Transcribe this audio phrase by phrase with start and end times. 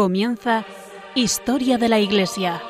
[0.00, 0.64] Comienza
[1.14, 2.62] Historia de la Iglesia.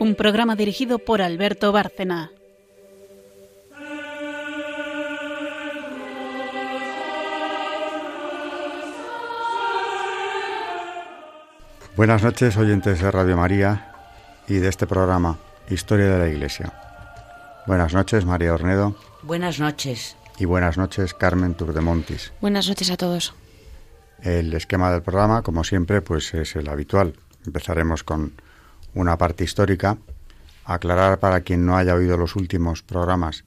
[0.00, 2.32] Un programa dirigido por Alberto Bárcena.
[11.94, 13.92] Buenas noches, oyentes de Radio María
[14.48, 15.38] y de este programa
[15.70, 16.72] Historia de la Iglesia.
[17.68, 18.96] Buenas noches, María Ornedo.
[19.22, 20.16] Buenas noches.
[20.38, 22.32] Y buenas noches, Carmen Turdemontis.
[22.40, 23.34] Buenas noches a todos.
[24.20, 27.14] El esquema del programa, como siempre, pues es el habitual.
[27.46, 28.32] Empezaremos con
[28.94, 29.96] una parte histórica,
[30.64, 33.44] aclarar para quien no haya oído los últimos programas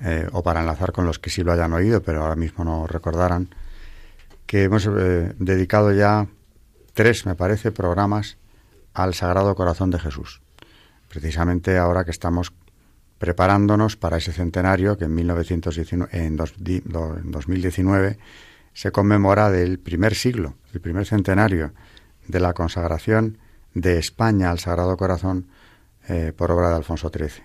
[0.00, 2.86] eh, o para enlazar con los que sí lo hayan oído, pero ahora mismo no
[2.86, 3.48] recordarán,
[4.46, 6.26] que hemos eh, dedicado ya
[6.92, 8.36] tres, me parece, programas
[8.92, 10.42] al Sagrado Corazón de Jesús.
[11.08, 12.52] Precisamente ahora que estamos
[13.20, 18.18] preparándonos para ese centenario que en, 1919, en, 2019
[18.72, 21.72] se conmemora del primer siglo, el primer centenario
[22.26, 23.36] de la consagración
[23.74, 25.48] de España al Sagrado Corazón
[26.08, 27.44] eh, por obra de Alfonso XIII.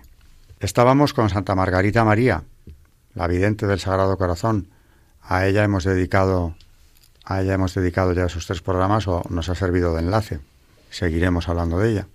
[0.60, 2.44] Estábamos con Santa Margarita María,
[3.12, 4.70] la vidente del Sagrado Corazón.
[5.20, 6.54] A ella hemos dedicado,
[7.22, 10.40] a ella hemos dedicado ya esos tres programas o nos ha servido de enlace.
[10.88, 12.06] Seguiremos hablando de ella.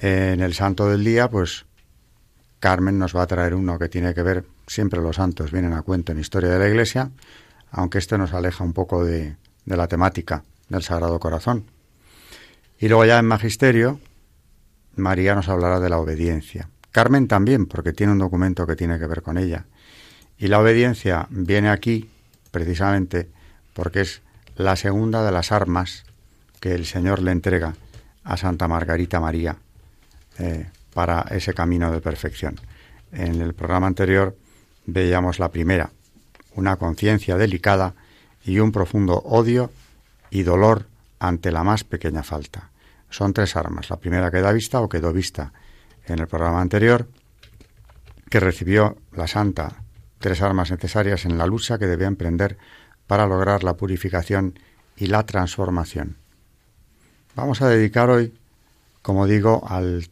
[0.00, 1.66] En el Santo del Día, pues
[2.62, 5.82] Carmen nos va a traer uno que tiene que ver, siempre los santos vienen a
[5.82, 7.10] cuento en historia de la Iglesia,
[7.72, 11.64] aunque este nos aleja un poco de, la temática del Sagrado Corazón.
[12.78, 13.98] Y luego ya en Magisterio,
[14.94, 16.68] María nos hablará de la obediencia.
[16.92, 19.66] Carmen también, porque tiene un documento que tiene que ver con ella.
[20.38, 22.10] Y la obediencia viene aquí
[22.52, 23.28] precisamente
[23.72, 24.22] porque es
[24.54, 26.04] la segunda de las armas
[26.60, 27.74] que el Señor le entrega
[28.22, 29.56] a Santa Margarita María
[30.38, 32.60] eh, para ese camino de perfección.
[33.12, 34.36] En el programa anterior
[34.86, 35.90] veíamos la primera,
[36.54, 37.94] una conciencia delicada
[38.44, 39.70] y un profundo odio
[40.30, 40.86] y dolor
[41.18, 42.70] ante la más pequeña falta.
[43.10, 43.90] Son tres armas.
[43.90, 45.52] La primera queda vista o quedó vista
[46.06, 47.06] en el programa anterior,
[48.28, 49.82] que recibió la santa
[50.18, 52.56] tres armas necesarias en la lucha que debía emprender
[53.06, 54.58] para lograr la purificación
[54.96, 56.16] y la transformación.
[57.34, 58.32] Vamos a dedicar hoy
[59.02, 60.08] como digo, al,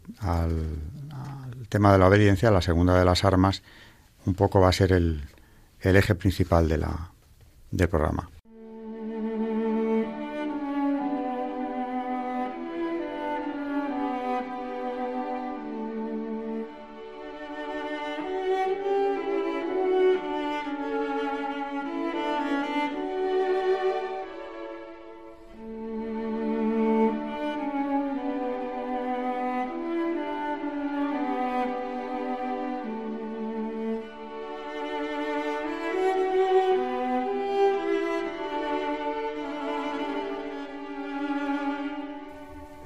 [1.69, 3.63] tema de la obediencia, la segunda de las armas,
[4.27, 5.23] un poco va a ser el,
[5.81, 7.13] el eje principal de la,
[7.71, 8.29] del programa.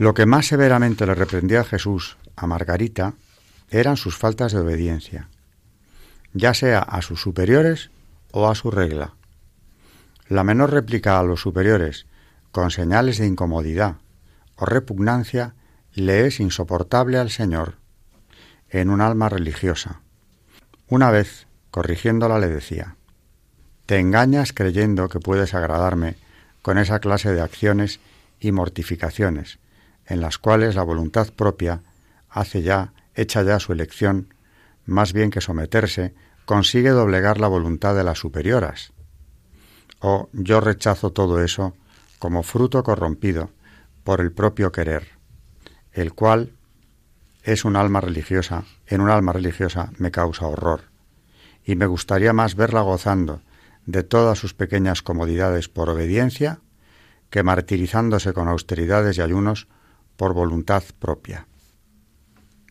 [0.05, 3.15] Lo que más severamente le reprendía a Jesús a Margarita
[3.71, 5.31] eran sus faltas de obediencia,
[6.35, 7.91] ya sea a sus superiores
[8.31, 9.15] o a su regla.
[10.29, 12.05] La menor réplica a los superiores,
[12.53, 13.97] con señales de incomodidad
[14.57, 15.55] o repugnancia,
[15.95, 17.77] le es insoportable al Señor
[18.69, 20.03] en un alma religiosa.
[20.87, 22.97] Una vez, corrigiéndola, le decía,
[23.87, 26.17] Te engañas creyendo que puedes agradarme
[26.61, 28.01] con esa clase de acciones
[28.39, 29.59] y mortificaciones,
[30.07, 31.83] en las cuales la voluntad propia
[32.29, 34.35] hace ya, hecha ya su elección,
[34.87, 38.93] más bien que someterse, consigue doblegar la voluntad de las superioras.
[40.01, 41.75] O yo rechazo todo eso
[42.19, 43.51] como fruto corrompido
[44.03, 45.09] por el propio querer,
[45.93, 46.53] el cual
[47.43, 50.85] es un alma religiosa, en un alma religiosa me causa horror,
[51.65, 53.41] y me gustaría más verla gozando
[53.87, 56.61] de todas sus pequeñas comodidades por obediencia
[57.31, 59.69] que martirizándose con austeridades y ayunos
[60.17, 61.47] por voluntad propia.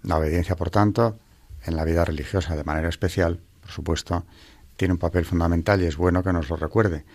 [0.02, 1.18] La obediencia, por tanto,
[1.66, 4.26] en la vida religiosa de manera especial, por supuesto,
[4.76, 7.06] tiene un papel fundamental y es bueno que nos lo recuerde.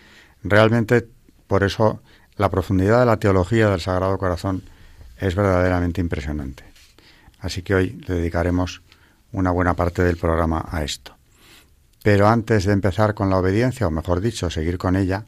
[0.43, 1.07] Realmente,
[1.47, 2.01] por eso,
[2.35, 4.63] la profundidad de la teología del Sagrado Corazón
[5.17, 6.63] es verdaderamente impresionante.
[7.39, 8.81] Así que hoy le dedicaremos
[9.31, 11.15] una buena parte del programa a esto.
[12.03, 15.25] Pero antes de empezar con la obediencia, o mejor dicho, seguir con ella,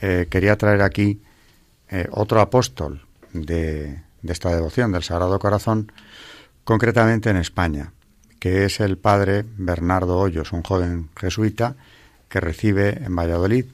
[0.00, 1.22] eh, quería traer aquí
[1.88, 5.92] eh, otro apóstol, de, esta devoción del Sagrado Corazón,
[6.64, 7.92] concretamente en España,
[8.38, 11.76] que es el padre Bernardo Hoyos, un joven jesuita
[12.28, 13.66] que recibe en Valladolid,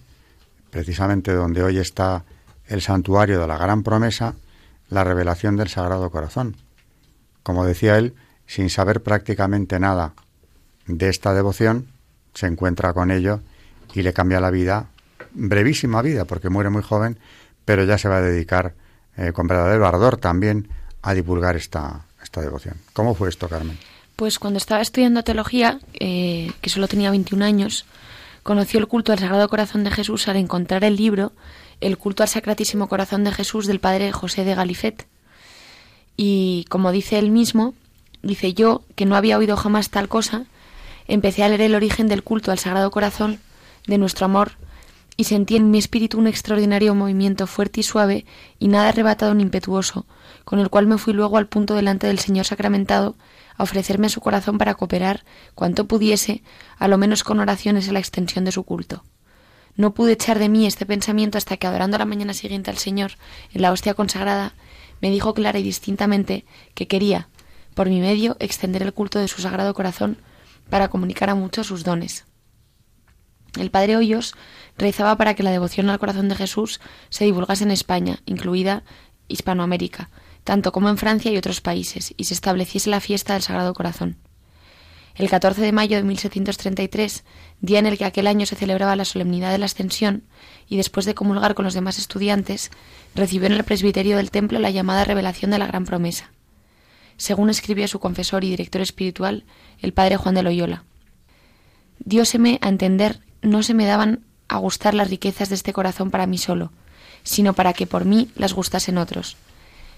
[0.70, 2.24] precisamente donde hoy está
[2.66, 4.34] el santuario de la Gran Promesa,
[4.90, 6.56] la revelación del Sagrado Corazón.
[7.42, 8.14] Como decía él,
[8.46, 10.14] sin saber prácticamente nada
[10.86, 11.88] de esta devoción,
[12.34, 13.40] se encuentra con ello
[13.94, 14.88] y le cambia la vida
[15.32, 17.18] brevísima vida, porque muere muy joven,
[17.64, 18.74] pero ya se va a dedicar
[19.18, 20.68] eh, con verdadero ardor también
[21.02, 22.76] a divulgar esta, esta devoción.
[22.92, 23.78] ¿Cómo fue esto, Carmen?
[24.16, 27.84] Pues cuando estaba estudiando teología, eh, que solo tenía 21 años,
[28.42, 31.32] conoció el culto al Sagrado Corazón de Jesús al encontrar el libro
[31.80, 35.06] El culto al Sacratísimo Corazón de Jesús del padre José de Galifet.
[36.16, 37.74] Y como dice él mismo,
[38.22, 40.46] dice yo, que no había oído jamás tal cosa,
[41.06, 43.40] empecé a leer el origen del culto al Sagrado Corazón
[43.86, 44.52] de nuestro amor
[45.20, 48.24] y sentí en mi espíritu un extraordinario movimiento fuerte y suave
[48.60, 50.06] y nada arrebatado ni impetuoso,
[50.44, 53.16] con el cual me fui luego al punto delante del Señor sacramentado
[53.56, 55.24] a ofrecerme a su corazón para cooperar,
[55.56, 56.44] cuanto pudiese,
[56.78, 59.02] a lo menos con oraciones a la extensión de su culto.
[59.74, 63.14] No pude echar de mí este pensamiento hasta que, adorando la mañana siguiente al Señor
[63.52, 64.54] en la hostia consagrada,
[65.00, 66.44] me dijo clara y distintamente
[66.74, 67.28] que quería,
[67.74, 70.18] por mi medio, extender el culto de su sagrado corazón
[70.70, 72.24] para comunicar a muchos sus dones.
[73.56, 74.34] El padre Hoyos
[74.78, 76.80] rezaba para que la devoción al corazón de Jesús
[77.10, 78.84] se divulgase en España, incluida
[79.26, 80.08] Hispanoamérica,
[80.44, 84.16] tanto como en Francia y otros países, y se estableciese la fiesta del Sagrado Corazón.
[85.14, 87.24] El 14 de mayo de 1733,
[87.60, 90.22] día en el que aquel año se celebraba la solemnidad de la Ascensión,
[90.68, 92.70] y después de comulgar con los demás estudiantes,
[93.16, 96.30] recibió en el presbiterio del templo la llamada revelación de la gran promesa.
[97.16, 99.44] Según escribía su confesor y director espiritual,
[99.80, 100.84] el padre Juan de Loyola.
[101.98, 106.26] Dióseme a entender, no se me daban a gustar las riquezas de este corazón para
[106.26, 106.72] mí solo,
[107.22, 109.36] sino para que por mí las gustasen otros.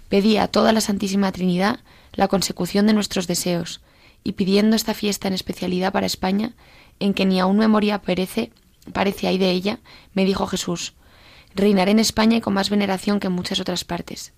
[0.08, 1.80] Pedía a toda la Santísima Trinidad
[2.12, 3.80] la consecución de nuestros deseos,
[4.24, 6.54] y pidiendo esta fiesta en especialidad para España,
[6.98, 8.52] en que ni aun memoria perece,
[8.92, 9.80] parece hay de ella,
[10.12, 10.94] me dijo Jesús,
[11.54, 14.32] reinaré en España y con más veneración que en muchas otras partes.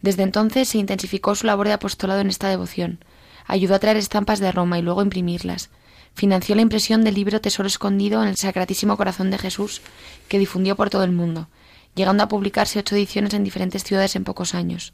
[0.00, 3.04] Desde entonces se intensificó su labor de apostolado en esta devoción,
[3.46, 5.70] ayudó a traer estampas de Roma y luego imprimirlas,
[6.14, 9.82] financió la impresión del libro Tesoro escondido en el Sacratísimo Corazón de Jesús,
[10.28, 11.48] que difundió por todo el mundo,
[11.94, 14.92] llegando a publicarse ocho ediciones en diferentes ciudades en pocos años,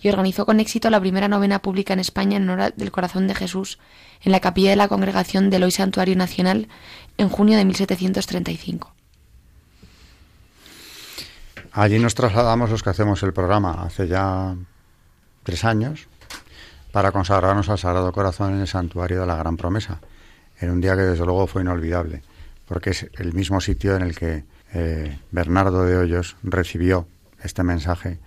[0.00, 3.34] y organizó con éxito la primera novena pública en España en honor del Corazón de
[3.34, 3.78] Jesús,
[4.22, 6.68] en la capilla de la Congregación del Hoy Santuario Nacional,
[7.18, 8.92] en junio de 1735.
[11.72, 14.54] Allí nos trasladamos los que hacemos el programa hace ya
[15.42, 16.06] tres años
[16.92, 20.00] para consagrarnos al Sagrado Corazón en el Santuario de la Gran Promesa,
[20.62, 22.22] en un día que desde luego fue inolvidable,
[22.66, 27.06] porque es el mismo sitio en el que eh, Bernardo de Hoyos recibió
[27.42, 28.18] este mensaje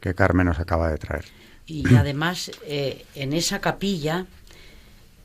[0.00, 1.24] que Carmen nos acaba de traer.
[1.66, 4.26] Y además, eh, en esa capilla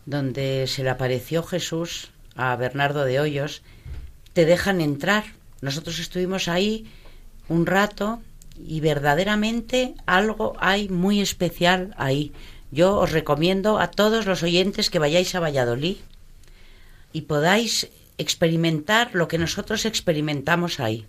[0.05, 3.63] donde se le apareció Jesús a Bernardo de Hoyos,
[4.33, 5.23] te dejan entrar.
[5.61, 6.85] Nosotros estuvimos ahí
[7.47, 8.21] un rato
[8.57, 12.31] y verdaderamente algo hay muy especial ahí.
[12.71, 15.97] Yo os recomiendo a todos los oyentes que vayáis a Valladolid
[17.13, 21.07] y podáis experimentar lo que nosotros experimentamos ahí.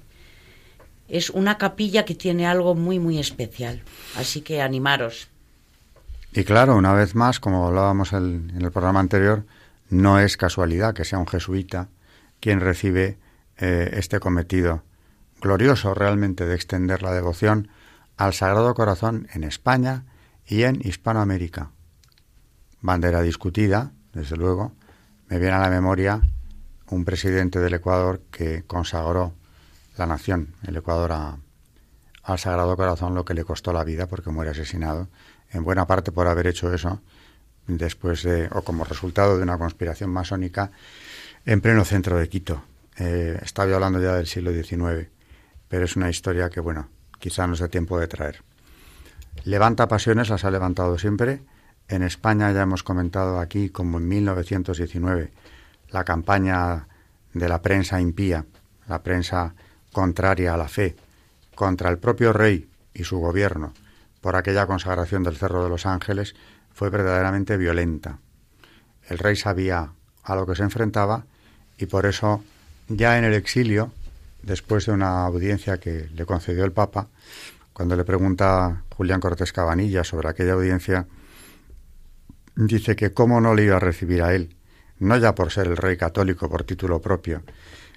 [1.08, 3.82] Es una capilla que tiene algo muy, muy especial.
[4.16, 5.28] Así que animaros.
[6.32, 9.44] Y claro, una vez más, como hablábamos en el programa anterior,
[9.88, 11.88] no es casualidad que sea un jesuita
[12.38, 13.18] quien recibe
[13.58, 14.84] eh, este cometido
[15.40, 17.68] glorioso realmente de extender la devoción
[18.16, 20.04] al Sagrado Corazón en España
[20.46, 21.70] y en Hispanoamérica.
[22.80, 24.72] Bandera discutida, desde luego,
[25.30, 26.20] me viene a la memoria
[26.90, 29.32] un presidente del Ecuador que consagró
[29.96, 34.50] la nación, el Ecuador, al Sagrado Corazón, lo que le costó la vida porque muere
[34.50, 35.08] asesinado,
[35.52, 37.00] en buena parte por haber hecho eso,
[37.68, 40.72] después de, o como resultado de una conspiración masónica
[41.46, 42.64] en pleno centro de Quito.
[42.98, 45.08] Eh, estaba hablando ya del siglo XIX,
[45.68, 46.88] pero es una historia que, bueno,
[47.20, 48.42] quizá no sea tiempo de traer.
[49.44, 51.42] Levanta pasiones, las ha levantado siempre,
[51.90, 55.32] en España ya hemos comentado aquí, como en 1919,
[55.90, 56.86] la campaña
[57.34, 58.46] de la prensa impía,
[58.86, 59.54] la prensa
[59.92, 60.94] contraria a la fe,
[61.56, 63.74] contra el propio rey y su gobierno,
[64.20, 66.36] por aquella consagración del Cerro de los Ángeles,
[66.72, 68.18] fue verdaderamente violenta.
[69.08, 69.90] El rey sabía
[70.22, 71.24] a lo que se enfrentaba
[71.76, 72.44] y por eso,
[72.86, 73.92] ya en el exilio,
[74.42, 77.08] después de una audiencia que le concedió el Papa,
[77.72, 81.06] cuando le pregunta Julián Cortés Cabanilla sobre aquella audiencia,
[82.56, 84.56] dice que cómo no le iba a recibir a él,
[84.98, 87.42] no ya por ser el rey católico por título propio,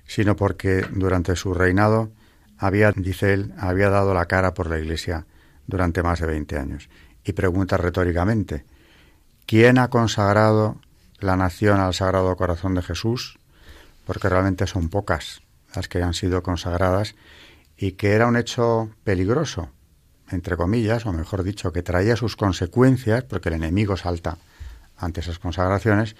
[0.05, 2.12] sino porque durante su reinado
[2.57, 5.25] había, dice él, había dado la cara por la Iglesia
[5.67, 6.89] durante más de 20 años.
[7.24, 8.65] Y pregunta retóricamente,
[9.45, 10.79] ¿quién ha consagrado
[11.19, 13.39] la nación al Sagrado Corazón de Jesús?
[14.05, 15.41] Porque realmente son pocas
[15.75, 17.15] las que han sido consagradas
[17.77, 19.69] y que era un hecho peligroso,
[20.34, 24.38] entre comillas, o mejor dicho, que traía sus consecuencias, porque el enemigo salta
[24.98, 26.16] ante esas consagraciones,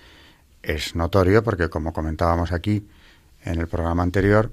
[0.62, 2.88] es notorio porque, como comentábamos aquí
[3.44, 4.52] en el programa anterior,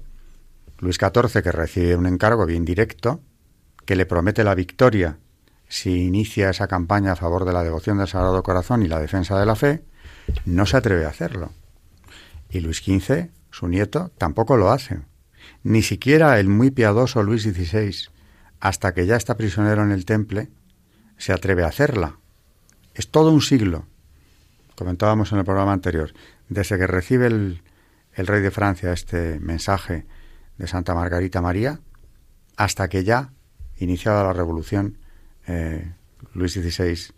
[0.79, 3.21] Luis XIV que recibe un encargo bien directo,
[3.85, 5.17] que le promete la victoria
[5.67, 9.39] si inicia esa campaña a favor de la devoción del Sagrado Corazón y la defensa
[9.39, 9.83] de la fe,
[10.45, 11.51] no se atreve a hacerlo.
[12.49, 14.99] Y Luis XV, su nieto, tampoco lo hace.
[15.63, 18.09] Ni siquiera el muy piadoso Luis XVI,
[18.61, 20.49] hasta que ya está prisionero en el temple,
[21.17, 22.17] se atreve a hacerla.
[22.93, 23.85] Es todo un siglo,
[24.75, 26.13] comentábamos en el programa anterior,
[26.47, 27.63] desde que recibe el,
[28.13, 30.05] el rey de Francia este mensaje
[30.57, 31.79] de Santa Margarita María,
[32.55, 33.33] hasta que ya,
[33.77, 34.97] iniciada la revolución,
[35.47, 35.93] eh,
[36.33, 37.13] Luis XVI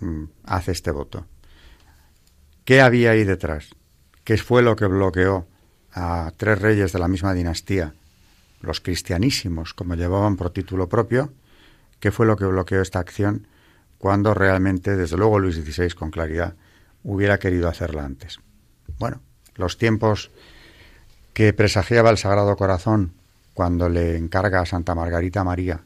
[0.00, 1.26] mm, hace este voto.
[2.64, 3.70] ¿Qué había ahí detrás?
[4.24, 5.46] ¿Qué fue lo que bloqueó
[5.92, 7.94] a tres reyes de la misma dinastía,
[8.60, 11.32] los cristianísimos, como llevaban por título propio?
[12.00, 13.46] ¿Qué fue lo que bloqueó esta acción
[13.98, 16.54] cuando realmente, desde luego Luis XVI con claridad,
[17.02, 18.40] hubiera querido hacerla antes?
[18.98, 19.20] Bueno,
[19.54, 20.30] los tiempos
[21.32, 23.12] que presagiaba el Sagrado Corazón
[23.54, 25.80] cuando le encarga a Santa Margarita María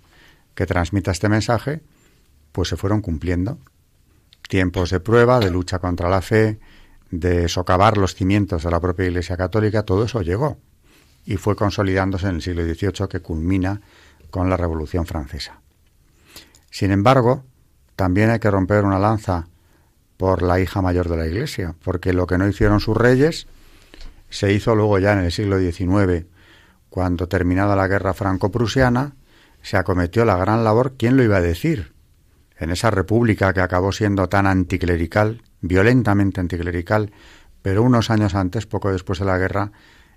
[0.55, 1.81] que transmita este mensaje,
[2.53, 3.59] pues se fueron cumpliendo.
[4.49, 6.59] Tiempos de prueba, de lucha contra la fe,
[7.11, 10.59] de socavar los cimientos de la propia Iglesia Católica, todo eso llegó
[11.25, 13.81] y fue consolidándose en el siglo XVIII que culmina
[14.31, 15.61] con la Revolución Francesa.
[16.71, 17.45] Sin embargo,
[17.97, 19.49] también hay que romper una lanza
[20.17, 23.47] por la hija mayor de la Iglesia, porque lo que no hicieron sus reyes
[24.29, 26.27] se hizo luego ya en el siglo XIX,
[26.89, 29.15] cuando terminada la guerra franco-prusiana,
[29.63, 31.93] se acometió la gran labor, ¿quién lo iba a decir?
[32.57, 37.13] En esa república que acabó siendo tan anticlerical, violentamente anticlerical,
[37.63, 39.73] pero unos años antes, poco después de la guerra,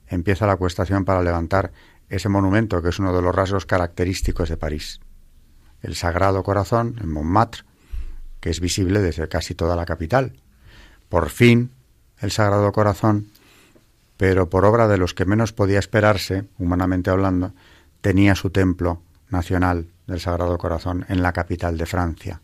[0.07, 1.71] empieza la cuestación para levantar
[2.09, 4.99] ese monumento que es uno de los rasgos característicos de París.
[5.81, 7.63] El Sagrado Corazón, en Montmartre,
[8.39, 10.33] que es visible desde casi toda la capital.
[11.09, 11.71] Por fin,
[12.19, 13.29] el Sagrado Corazón,
[14.17, 17.53] pero por obra de los que menos podía esperarse, humanamente hablando,
[18.01, 22.41] tenía su templo nacional del Sagrado Corazón en la capital de Francia,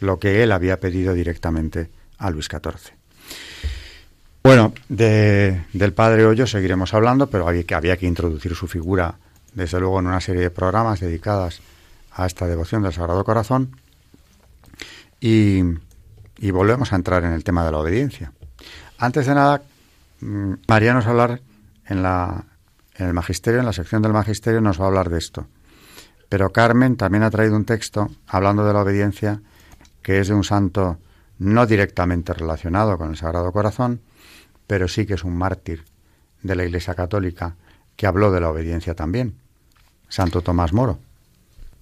[0.00, 2.94] lo que él había pedido directamente a Luis XIV.
[4.44, 9.14] Bueno, del padre Hoyo seguiremos hablando, pero había que, que introducir su figura,
[9.54, 11.62] desde luego, en una serie de programas dedicadas
[12.12, 13.74] a esta devoción del Sagrado Corazón.
[15.18, 15.62] Y,
[16.36, 18.34] y volvemos a entrar en el tema de la obediencia.
[18.98, 19.62] Antes de nada,
[20.20, 21.40] mm, María nos va a hablar
[21.86, 22.44] en, la,
[22.96, 25.46] en el Magisterio, en la sección del Magisterio, nos va a hablar de esto.
[26.28, 29.40] Pero Carmen también ha traído un texto hablando de la obediencia
[30.02, 30.98] que es de un santo
[31.38, 34.02] no directamente relacionado con el Sagrado Corazón,
[34.66, 35.84] pero sí que es un mártir
[36.42, 37.56] de la Iglesia Católica
[37.96, 39.34] que habló de la obediencia también,
[40.08, 40.98] Santo Tomás Moro.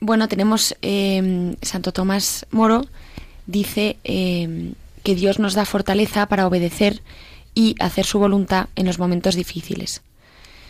[0.00, 2.84] Bueno, tenemos eh, Santo Tomás Moro,
[3.46, 4.72] dice eh,
[5.02, 7.02] que Dios nos da fortaleza para obedecer
[7.54, 10.02] y hacer su voluntad en los momentos difíciles.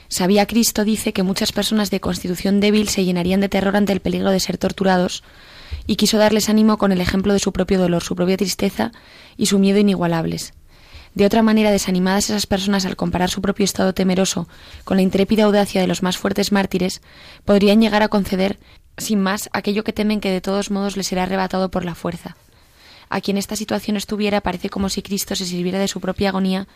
[0.08, 4.00] Sabía Cristo, dice, que muchas personas de constitución débil se llenarían de terror ante el
[4.00, 5.22] peligro de ser torturados,
[5.86, 8.92] y quiso darles ánimo con el ejemplo de su propio dolor, su propia tristeza
[9.38, 10.52] y su miedo inigualables.
[11.14, 14.48] De otra manera, desanimadas esas personas al comparar su propio estado temeroso
[14.84, 17.02] con la intrépida audacia de los más fuertes mártires,
[17.44, 18.58] podrían llegar a conceder,
[18.96, 22.36] sin más, aquello que temen que de todos modos les será arrebatado por la fuerza.
[23.10, 26.66] A quien esta situación estuviera parece como si Cristo se sirviera de su propia agonía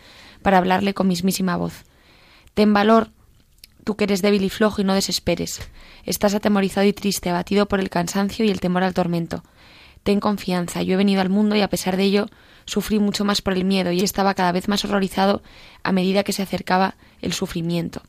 [0.43, 1.85] para hablarle con mismísima voz.
[2.53, 3.09] Ten valor,
[3.83, 5.61] tú que eres débil y flojo y no desesperes.
[6.03, 9.43] Estás atemorizado y triste, abatido por el cansancio y el temor al tormento.
[10.03, 12.27] Ten confianza, yo he venido al mundo y a pesar de ello
[12.67, 15.41] sufrí mucho más por el miedo y estaba cada vez más horrorizado
[15.81, 18.03] a medida que se acercaba el sufrimiento.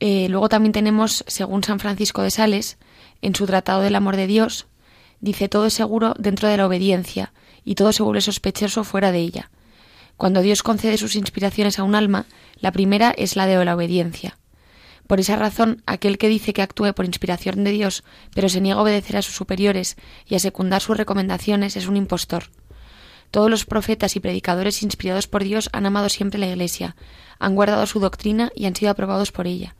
[0.00, 2.78] Eh, luego también tenemos, según San Francisco de Sales,
[3.22, 4.66] en su Tratado del Amor de Dios,
[5.20, 7.32] dice todo es seguro dentro de la obediencia
[7.64, 9.50] y todo se vuelve sospechoso fuera de ella.
[10.16, 12.26] Cuando Dios concede sus inspiraciones a un alma,
[12.56, 14.38] la primera es la de la obediencia.
[15.06, 18.78] Por esa razón, aquel que dice que actúe por inspiración de Dios, pero se niega
[18.78, 22.44] a obedecer a sus superiores y a secundar sus recomendaciones, es un impostor.
[23.30, 26.96] Todos los profetas y predicadores inspirados por Dios han amado siempre la Iglesia,
[27.38, 29.76] han guardado su doctrina y han sido aprobados por ella.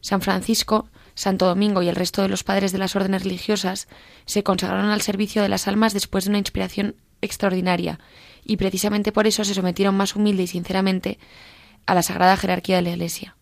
[0.00, 3.86] San Francisco, Santo Domingo y el resto de los padres de las órdenes religiosas
[4.26, 8.00] se consagraron al servicio de las almas después de una inspiración extraordinaria,
[8.44, 11.18] y precisamente por eso se sometieron más humilde y sinceramente
[11.86, 13.36] a la sagrada jerarquía de la Iglesia.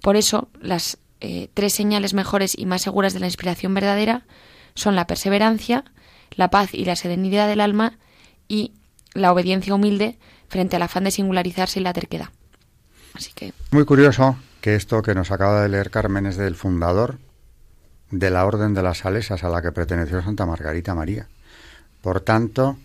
[0.00, 4.22] Por eso, las eh, tres señales mejores y más seguras de la inspiración verdadera
[4.74, 5.84] son la perseverancia,
[6.30, 7.98] la paz y la serenidad del alma
[8.48, 8.72] y
[9.14, 12.28] la obediencia humilde frente al afán de singularizarse y la terquedad.
[13.14, 13.52] Así que.
[13.70, 17.18] Muy curioso que esto que nos acaba de leer Carmen es del fundador
[18.10, 21.28] de la Orden de las Salesas a la que perteneció Santa Margarita María.
[22.00, 22.76] Por tanto,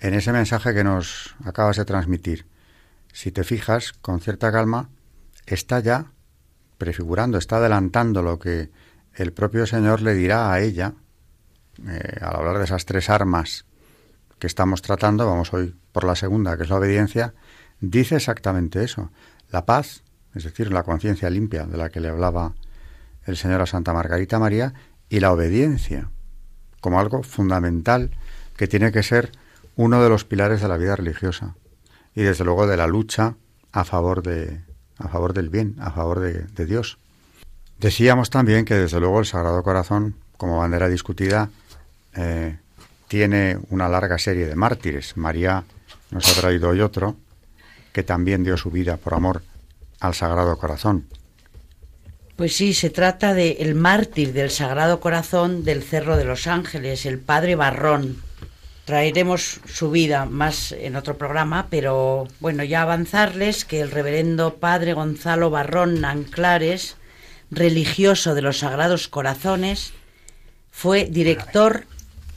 [0.00, 2.46] en ese mensaje que nos acabas de transmitir,
[3.12, 4.88] si te fijas con cierta calma,
[5.46, 6.06] está ya
[6.78, 8.70] prefigurando, está adelantando lo que
[9.14, 10.94] el propio Señor le dirá a ella
[11.86, 13.64] eh, al hablar de esas tres armas
[14.38, 17.34] que estamos tratando, vamos hoy por la segunda, que es la obediencia,
[17.80, 19.10] dice exactamente eso.
[19.50, 20.02] La paz,
[20.34, 22.54] es decir, la conciencia limpia de la que le hablaba
[23.24, 24.74] el Señor a Santa Margarita María,
[25.08, 26.10] y la obediencia,
[26.80, 28.10] como algo fundamental
[28.56, 29.32] que tiene que ser
[29.76, 31.54] uno de los pilares de la vida religiosa
[32.14, 33.36] y desde luego de la lucha
[33.72, 34.60] a favor de
[34.98, 36.98] a favor del bien, a favor de, de Dios.
[37.78, 41.50] Decíamos también que desde luego el Sagrado Corazón, como bandera discutida,
[42.16, 42.58] eh,
[43.08, 45.16] tiene una larga serie de mártires.
[45.16, 45.64] María
[46.10, 47.16] nos ha traído hoy otro,
[47.92, 49.42] que también dio su vida por amor
[50.00, 51.06] al Sagrado Corazón.
[52.36, 57.04] Pues sí, se trata de el mártir del Sagrado Corazón del Cerro de los Ángeles,
[57.04, 58.22] el Padre Barrón.
[58.84, 64.94] Traeremos su vida más en otro programa, pero bueno, ya avanzarles que el reverendo Padre
[64.94, 66.96] Gonzalo Barrón Anclares,
[67.50, 69.92] religioso de los Sagrados Corazones,
[70.70, 71.86] fue director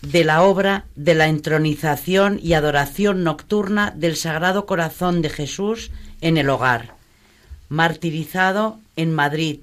[0.01, 5.91] de la obra de la entronización y adoración nocturna del Sagrado Corazón de Jesús
[6.22, 6.96] en el hogar,
[7.70, 9.60] martirizado en Madrid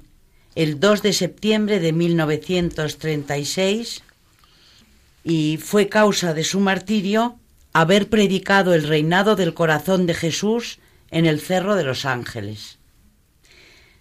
[0.55, 4.03] el 2 de septiembre de 1936
[5.25, 7.37] y fue causa de su martirio
[7.73, 10.79] haber predicado el reinado del corazón de Jesús
[11.11, 12.79] en el Cerro de los Ángeles.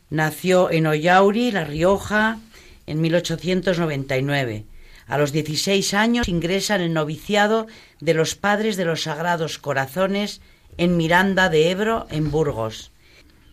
[0.10, 2.40] Nació en Ollauri, La Rioja,
[2.86, 4.66] en 1899
[5.08, 7.68] a los 16 años ingresa en el noviciado
[8.00, 10.42] de los Padres de los Sagrados Corazones
[10.78, 12.92] en Miranda de Ebro, en Burgos.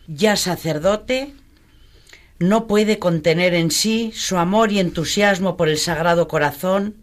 [0.06, 1.32] Ya sacerdote,
[2.38, 6.96] no puede contener en sí su amor y entusiasmo por el Sagrado Corazón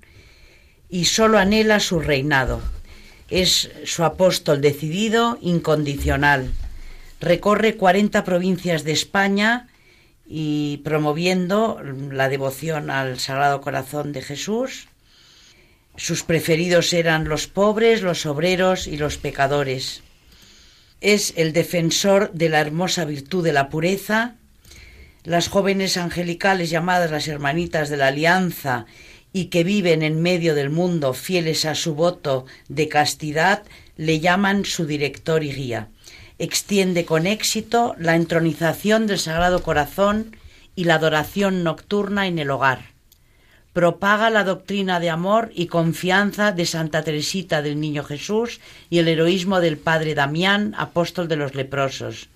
[0.89, 2.61] y sólo anhela su reinado.
[3.29, 6.51] Es su apóstol decidido, incondicional.
[7.21, 9.67] Recorre 40 provincias de España
[10.33, 14.87] y promoviendo la devoción al Sagrado Corazón de Jesús.
[15.97, 20.03] Sus preferidos eran los pobres, los obreros y los pecadores.
[21.01, 24.35] Es el defensor de la hermosa virtud de la pureza.
[25.25, 28.85] Las jóvenes angelicales llamadas las hermanitas de la alianza
[29.33, 33.63] y que viven en medio del mundo fieles a su voto de castidad
[33.97, 35.89] le llaman su director y guía
[36.41, 40.35] extiende con éxito la entronización del Sagrado Corazón
[40.75, 42.93] y la adoración nocturna en el hogar.
[43.73, 49.07] Propaga la doctrina de amor y confianza de Santa Teresita del Niño Jesús y el
[49.07, 52.29] heroísmo del Padre Damián, apóstol de los leprosos.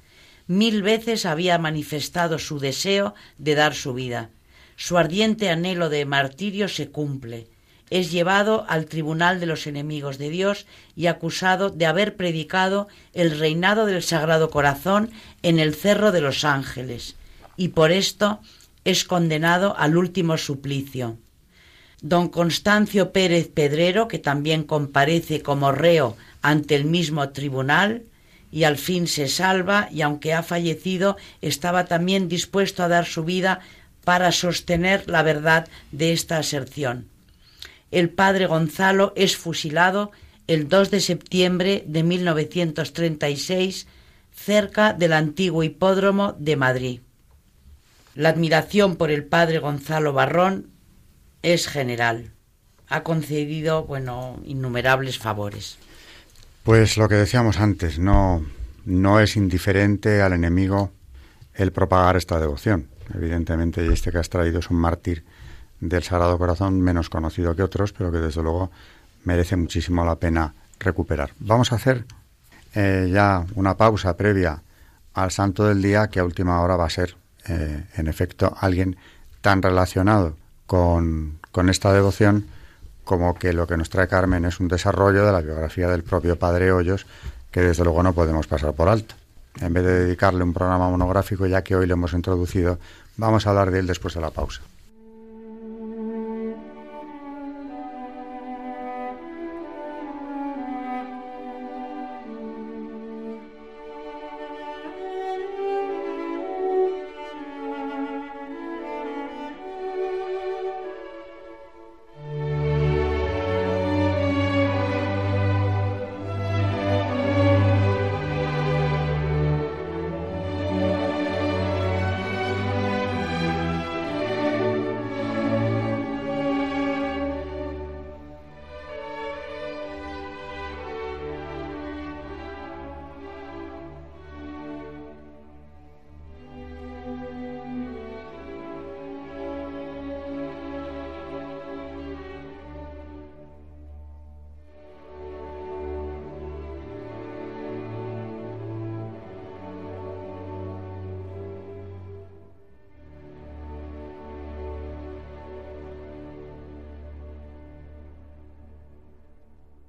[0.46, 4.30] Mil veces había manifestado su deseo de dar su vida.
[4.76, 7.48] Su ardiente anhelo de martirio se cumple
[7.90, 13.38] es llevado al tribunal de los enemigos de Dios y acusado de haber predicado el
[13.38, 15.12] reinado del Sagrado Corazón
[15.44, 17.16] en el Cerro de los Ángeles,
[17.58, 18.40] y por esto
[18.84, 21.18] es condenado al último suplicio.
[22.02, 28.04] Don Constancio Pérez Pedrero, que también comparece como reo ante el mismo tribunal,
[28.52, 33.24] y al fin se salva, y aunque ha fallecido, estaba también dispuesto a dar su
[33.24, 33.60] vida
[34.04, 37.10] para sostener la verdad de esta aserción
[37.96, 40.12] el padre Gonzalo es fusilado
[40.48, 43.88] el 2 de septiembre de 1936
[44.36, 47.00] cerca del antiguo hipódromo de Madrid.
[48.14, 50.68] La admiración por el padre Gonzalo Barrón
[51.42, 52.32] es general.
[52.90, 55.78] Ha concedido, bueno, innumerables favores.
[56.64, 58.46] Pues lo que decíamos antes, no,
[58.84, 60.92] no es indiferente al enemigo
[61.54, 62.90] el propagar esta devoción.
[63.14, 65.24] Evidentemente, este que has traído es un mártir
[65.80, 68.72] del Sagrado Corazón menos conocido que otros, pero que desde luego
[69.24, 71.32] merece muchísimo la pena recuperar.
[71.40, 72.06] Vamos a hacer
[72.74, 74.62] eh, ya una pausa previa
[75.14, 77.16] al Santo del Día, que a última hora va a ser,
[77.48, 78.98] eh, en efecto, alguien
[79.42, 80.36] tan relacionado
[80.66, 82.46] con, con esta devoción
[83.06, 86.38] como que lo que nos trae Carmen es un desarrollo de la biografía del propio
[86.38, 87.06] Padre Hoyos,
[87.52, 89.16] que desde luego no podemos pasar por alto.
[89.62, 92.80] En vez de dedicarle un programa monográfico, ya que hoy lo hemos introducido,
[93.16, 94.62] vamos a hablar de él después de la pausa.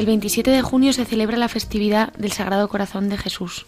[0.00, 3.66] El 27 de junio se celebra la festividad del Sagrado Corazón de Jesús,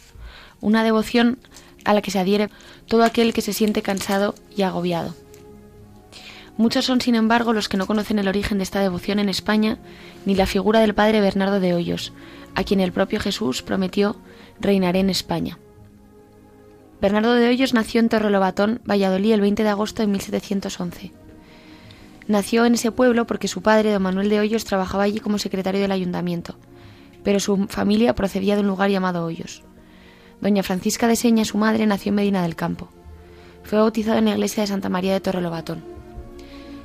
[0.63, 1.39] una devoción
[1.85, 2.49] a la que se adhiere
[2.87, 5.15] todo aquel que se siente cansado y agobiado.
[6.57, 9.77] Muchos son, sin embargo, los que no conocen el origen de esta devoción en España
[10.25, 12.15] ni la figura del padre Bernardo de Hoyos,
[12.55, 14.17] a quien el propio Jesús prometió
[14.59, 15.59] reinaré en España.
[17.03, 21.13] Bernardo de Hoyos nació en Torrelobatón, Valladolid, el 20 de agosto de 1711.
[22.27, 25.81] Nació en ese pueblo porque su padre, don Manuel de Hoyos, trabajaba allí como secretario
[25.81, 26.57] del ayuntamiento,
[27.25, 29.63] pero su familia procedía de un lugar llamado Hoyos.
[30.41, 32.89] Doña Francisca de Seña, su madre, nació en Medina del Campo.
[33.65, 35.85] Fue bautizado en la iglesia de Santa María de Torrelobatón.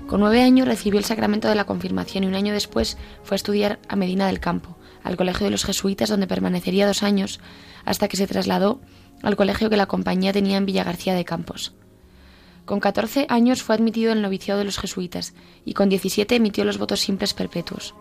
[0.08, 3.38] Con nueve años recibió el sacramento de la confirmación y un año después fue a
[3.38, 7.40] estudiar a Medina del Campo, al colegio de los jesuitas, donde permanecería dos años
[7.84, 8.80] hasta que se trasladó
[9.22, 11.74] al colegio que la compañía tenía en Villa García de Campos.
[12.68, 16.66] Con 14 años fue admitido en el noviciado de los jesuitas y con 17 emitió
[16.66, 17.96] los votos simples perpetuos.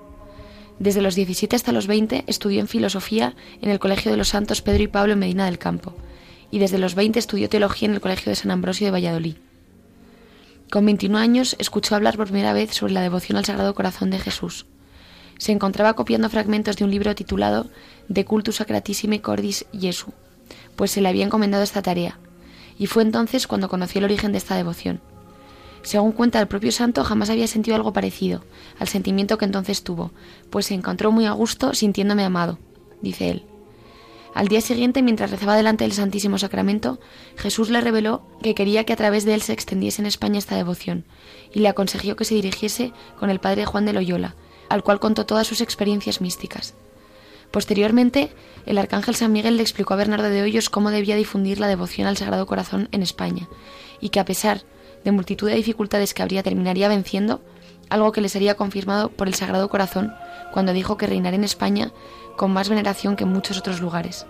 [0.80, 4.62] Desde los 17 hasta los 20 estudió en filosofía en el Colegio de los Santos
[4.62, 5.94] Pedro y Pablo en Medina del Campo
[6.50, 9.36] y desde los 20 estudió teología en el Colegio de San Ambrosio de Valladolid.
[10.68, 14.18] Con 21 años escuchó hablar por primera vez sobre la devoción al Sagrado Corazón de
[14.18, 14.66] Jesús.
[15.38, 17.70] Se encontraba copiando fragmentos de un libro titulado
[18.08, 20.12] De Cultus Sacratissime Cordis Jesu,
[20.74, 22.18] pues se le había encomendado esta tarea,
[22.78, 25.00] y fue entonces cuando conoció el origen de esta devoción.
[25.82, 28.42] Según cuenta el propio santo, jamás había sentido algo parecido
[28.78, 30.10] al sentimiento que entonces tuvo,
[30.50, 32.58] pues se encontró muy a gusto sintiéndome amado,
[33.02, 33.46] dice él.
[34.34, 36.98] Al día siguiente, mientras rezaba delante del Santísimo Sacramento,
[37.36, 40.56] Jesús le reveló que quería que a través de él se extendiese en España esta
[40.56, 41.04] devoción,
[41.54, 44.34] y le aconsejó que se dirigiese con el padre Juan de Loyola,
[44.68, 46.74] al cual contó todas sus experiencias místicas.
[47.50, 48.30] Posteriormente,
[48.66, 52.06] el arcángel San Miguel le explicó a Bernardo de Hoyos cómo debía difundir la devoción
[52.06, 53.48] al Sagrado Corazón en España,
[54.00, 54.62] y que a pesar
[55.04, 57.40] de multitud de dificultades que habría terminaría venciendo,
[57.88, 60.12] algo que le sería confirmado por el Sagrado Corazón
[60.52, 61.92] cuando dijo que reinaría en España
[62.36, 64.26] con más veneración que en muchos otros lugares.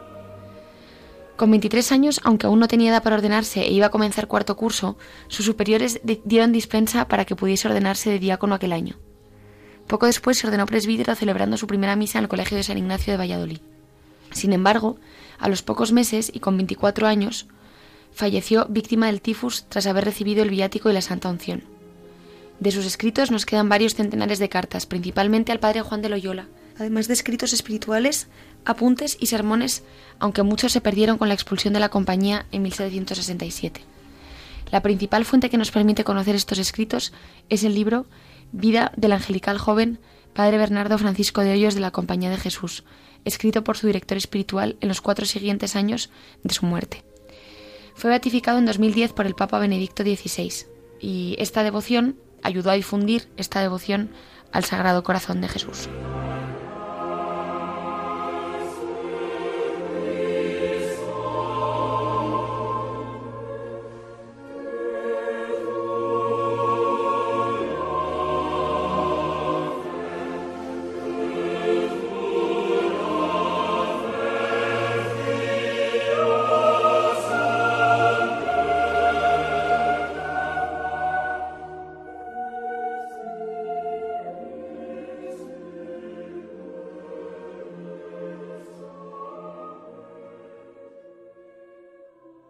[1.36, 4.56] Con 23 años, aunque aún no tenía edad para ordenarse e iba a comenzar cuarto
[4.56, 4.96] curso,
[5.28, 8.98] sus superiores dieron dispensa para que pudiese ordenarse de diácono aquel año.
[9.86, 13.12] Poco después se ordenó presbítero celebrando su primera misa en el Colegio de San Ignacio
[13.12, 13.60] de Valladolid.
[14.32, 14.98] Sin embargo,
[15.38, 17.46] a los pocos meses y con 24 años,
[18.12, 21.62] falleció víctima del tifus tras haber recibido el viático y la santa unción.
[22.58, 26.46] De sus escritos nos quedan varios centenares de cartas, principalmente al padre Juan de Loyola,
[26.78, 28.28] además de escritos espirituales,
[28.64, 29.82] apuntes y sermones,
[30.18, 33.82] aunque muchos se perdieron con la expulsión de la compañía en 1767.
[34.72, 37.12] La principal fuente que nos permite conocer estos escritos
[37.48, 38.06] es el libro
[38.52, 39.98] Vida del angelical joven
[40.36, 42.84] Padre Bernardo Francisco de Hoyos de la Compañía de Jesús,
[43.24, 46.10] escrito por su director espiritual en los cuatro siguientes años
[46.42, 47.04] de su muerte.
[47.94, 50.66] Fue beatificado en 2010 por el Papa Benedicto XVI
[51.00, 54.10] y esta devoción ayudó a difundir esta devoción
[54.52, 55.88] al Sagrado Corazón de Jesús.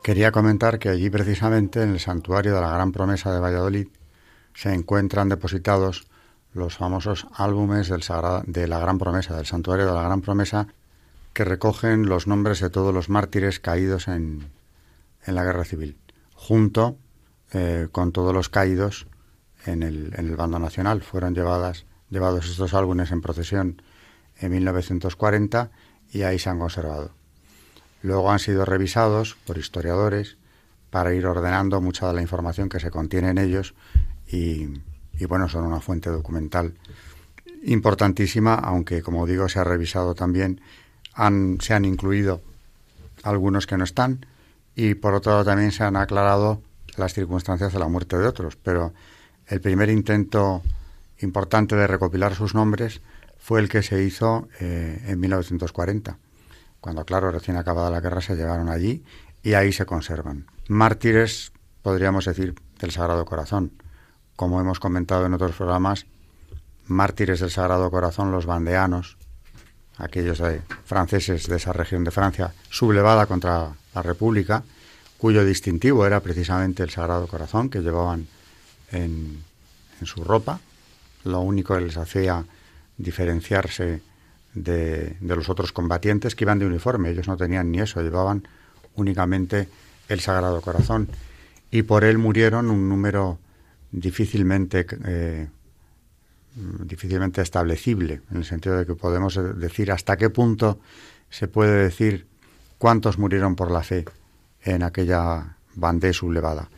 [0.07, 3.89] Quería comentar que allí precisamente en el santuario de la Gran Promesa de Valladolid
[4.55, 6.07] se encuentran depositados
[6.53, 8.05] los famosos álbumes del
[8.47, 10.69] de la Gran Promesa, del santuario de la Gran Promesa,
[11.33, 14.49] que recogen los nombres de todos los mártires caídos en,
[15.27, 15.97] la guerra civil,
[16.35, 16.99] junto
[17.53, 19.09] eh, con todos los caídos
[19.65, 21.03] en el, en el bando nacional.
[21.03, 21.85] Fueron llevados
[22.49, 23.83] estos álbumes en procesión
[24.39, 25.73] en 1940
[26.13, 27.26] y ahí se han conservado.
[28.07, 30.37] Luego han sido revisados por historiadores
[30.91, 33.75] para ir ordenando mucha de la información que se contiene en ellos
[34.29, 34.69] y,
[35.27, 36.75] bueno, son una fuente documental
[37.65, 40.61] importantísima, aunque como digo se ha revisado también,
[41.15, 42.43] han, se han incluido
[43.25, 44.25] algunos que no están
[44.77, 46.63] y por otro lado también se han aclarado
[46.97, 48.95] las circunstancias de la muerte de otros, pero
[49.49, 50.63] el primer intento
[51.19, 53.01] importante de recopilar sus nombres
[53.37, 56.19] fue el que se hizo eh, en 1940,
[56.87, 59.03] cuando, claro, recién acabada la guerra se llevaron allí
[59.43, 60.47] y ahí se conservan.
[60.69, 61.51] Mártires,
[61.83, 63.73] podríamos decir, del Sagrado Corazón.
[64.37, 66.07] Como hemos comentado en otros programas,
[66.87, 69.17] mártires del Sagrado Corazón, los bandeanos,
[69.99, 70.41] aquellos
[70.85, 74.63] franceses de esa región de Francia, sublevada contra la República,
[75.19, 78.29] cuyo distintivo era precisamente el Sagrado Corazón que llevaban
[78.93, 79.43] en,
[80.01, 80.61] en su ropa.
[81.25, 82.45] Lo único que les hacía
[82.97, 84.03] diferenciarse
[84.57, 87.11] de, los otros combatientes que iban de uniforme.
[87.11, 88.49] Ellos no tenían ni eso, llevaban
[88.97, 89.69] únicamente
[90.09, 91.09] el Sagrado Corazón.
[91.71, 93.39] Y por él murieron un número
[93.93, 95.49] difícilmente, eh,
[96.55, 100.81] difícilmente establecible, en el sentido de que podemos decir hasta qué punto
[101.29, 102.27] se puede decir
[102.79, 104.05] cuántos murieron por la fe
[104.63, 106.69] en aquella bandera sublevada.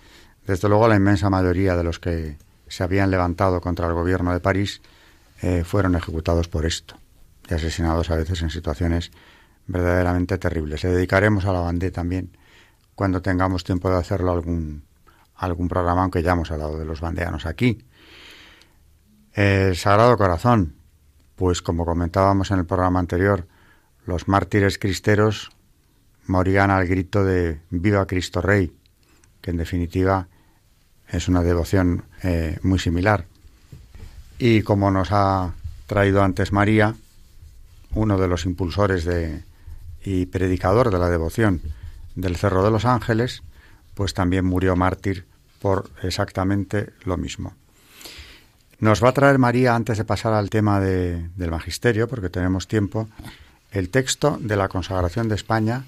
[0.46, 2.36] Desde luego la inmensa mayoría de los que
[2.66, 4.80] se habían levantado contra el gobierno de París
[5.42, 6.96] eh, fueron ejecutados por esto
[7.54, 9.11] asesinados a veces en situaciones
[9.66, 10.82] verdaderamente terribles.
[10.84, 12.37] Le dedicaremos a la bandera también
[12.94, 14.82] cuando tengamos tiempo de hacerlo algún,
[15.37, 17.84] algún programa, aunque ya hemos hablado de los bandeanos aquí.
[19.32, 20.74] El Sagrado Corazón,
[21.37, 23.46] pues como comentábamos en el programa anterior,
[24.04, 25.52] los mártires cristeros
[26.26, 28.72] morían al grito de Viva Cristo Rey,
[29.40, 30.26] que en definitiva
[31.08, 33.26] es una devoción eh, muy similar.
[34.38, 35.52] Y como nos ha
[35.87, 36.94] traído antes María,
[37.98, 39.42] uno de los impulsores de,
[40.04, 41.61] y predicador de la devoción
[42.14, 43.42] del Cerro de los Ángeles,
[43.94, 45.26] pues también murió mártir
[45.61, 47.54] por exactamente lo mismo.
[48.80, 52.68] Nos va a traer María, antes de pasar al tema de, del magisterio, porque tenemos
[52.68, 53.08] tiempo,
[53.72, 55.84] el texto de la consagración de España,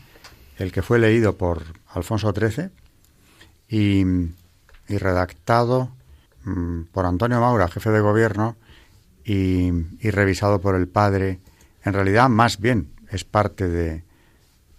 [0.58, 1.62] el que fue leído por
[1.94, 2.70] Alfonso XIII
[3.68, 4.04] y
[4.90, 5.90] y redactado
[6.44, 8.56] mm, por Antonio Maura, jefe de gobierno,
[9.24, 9.70] y,
[10.10, 11.38] revisado por el padre.
[11.84, 14.02] En realidad, más bien, es parte de,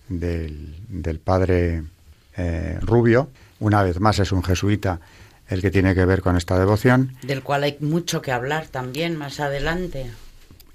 [0.07, 1.83] del, padre
[2.37, 3.29] eh, Rubio.
[3.59, 4.99] Una vez más, es un jesuita
[5.47, 7.15] el que tiene que ver con esta devoción.
[7.23, 10.09] Del cual hay mucho que hablar también más adelante.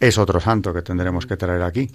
[0.00, 1.90] Es otro santo que tendremos que traer aquí.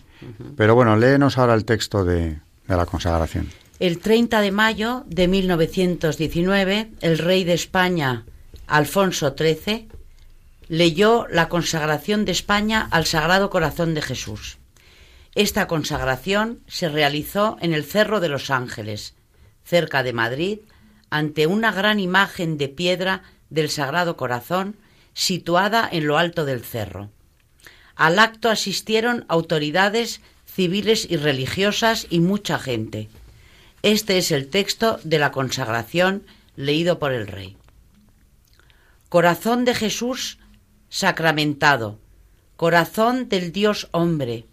[0.58, 3.50] Pero bueno, léenos ahora el texto de, de la consagración.
[3.80, 8.26] El 30 de mayo de 1919, el rey de España,
[8.68, 9.90] Alfonso XIII,
[10.72, 14.58] leyó la consagración de España al Sagrado Corazón de Jesús.
[15.36, 19.14] Esta consagración se realizó en el Cerro de los Ángeles,
[19.66, 20.60] cerca de Madrid,
[21.10, 24.78] ante una gran imagen de piedra del Sagrado Corazón
[25.14, 27.10] situada en lo alto del cerro.
[27.98, 33.10] Al acto asistieron autoridades civiles y religiosas y mucha gente.
[33.84, 36.24] Este es el texto de la consagración
[36.56, 37.58] leído por el rey.
[39.10, 40.38] Corazón de Jesús
[40.92, 41.98] sacramentado,
[42.58, 44.46] corazón del Dios hombre,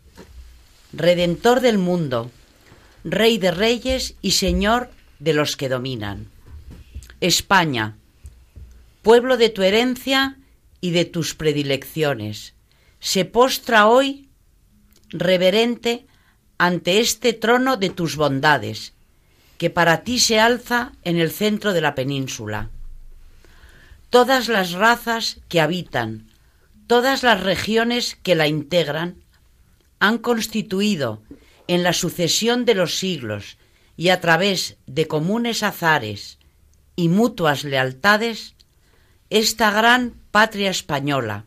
[0.93, 2.31] redentor del mundo,
[3.05, 6.29] rey de reyes y señor de los que dominan.
[7.21, 7.97] España,
[9.03, 10.39] pueblo de tu herencia
[10.81, 12.55] y de tus predilecciones,
[13.01, 14.29] se postra hoy
[15.11, 16.07] reverente
[16.57, 18.95] ante este trono de tus bondades
[19.59, 22.71] que para ti se alza en el centro de la península.
[24.09, 26.28] Todas las razas que habitan,
[26.89, 29.23] todas las regiones que la integran,
[30.01, 31.23] han constituido
[31.69, 33.59] en la sucesión de los siglos
[33.97, 36.39] y a través de comunes azares
[36.97, 38.55] y mutuas lealtades,
[39.29, 41.45] esta gran patria española,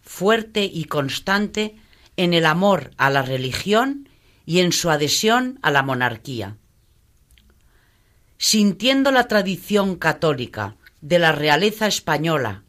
[0.00, 1.76] fuerte y constante
[2.16, 4.08] en el amor a la religión
[4.46, 6.56] y en su adhesión a la monarquía.
[8.38, 12.62] Sintiendo la tradición católica de la realeza española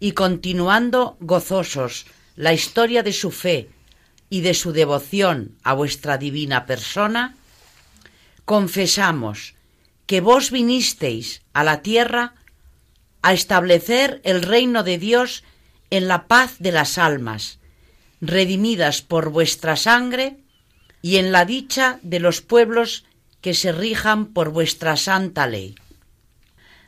[0.00, 3.68] y continuando gozosos la historia de su fe
[4.30, 7.36] y de su devoción a vuestra divina persona,
[8.46, 9.54] confesamos
[10.06, 12.34] que vos vinisteis a la tierra
[13.22, 15.44] a establecer el reino de Dios
[15.90, 17.58] en la paz de las almas,
[18.20, 20.38] redimidas por vuestra sangre,
[21.02, 23.04] y en la dicha de los pueblos
[23.40, 25.74] que se rijan por vuestra santa ley.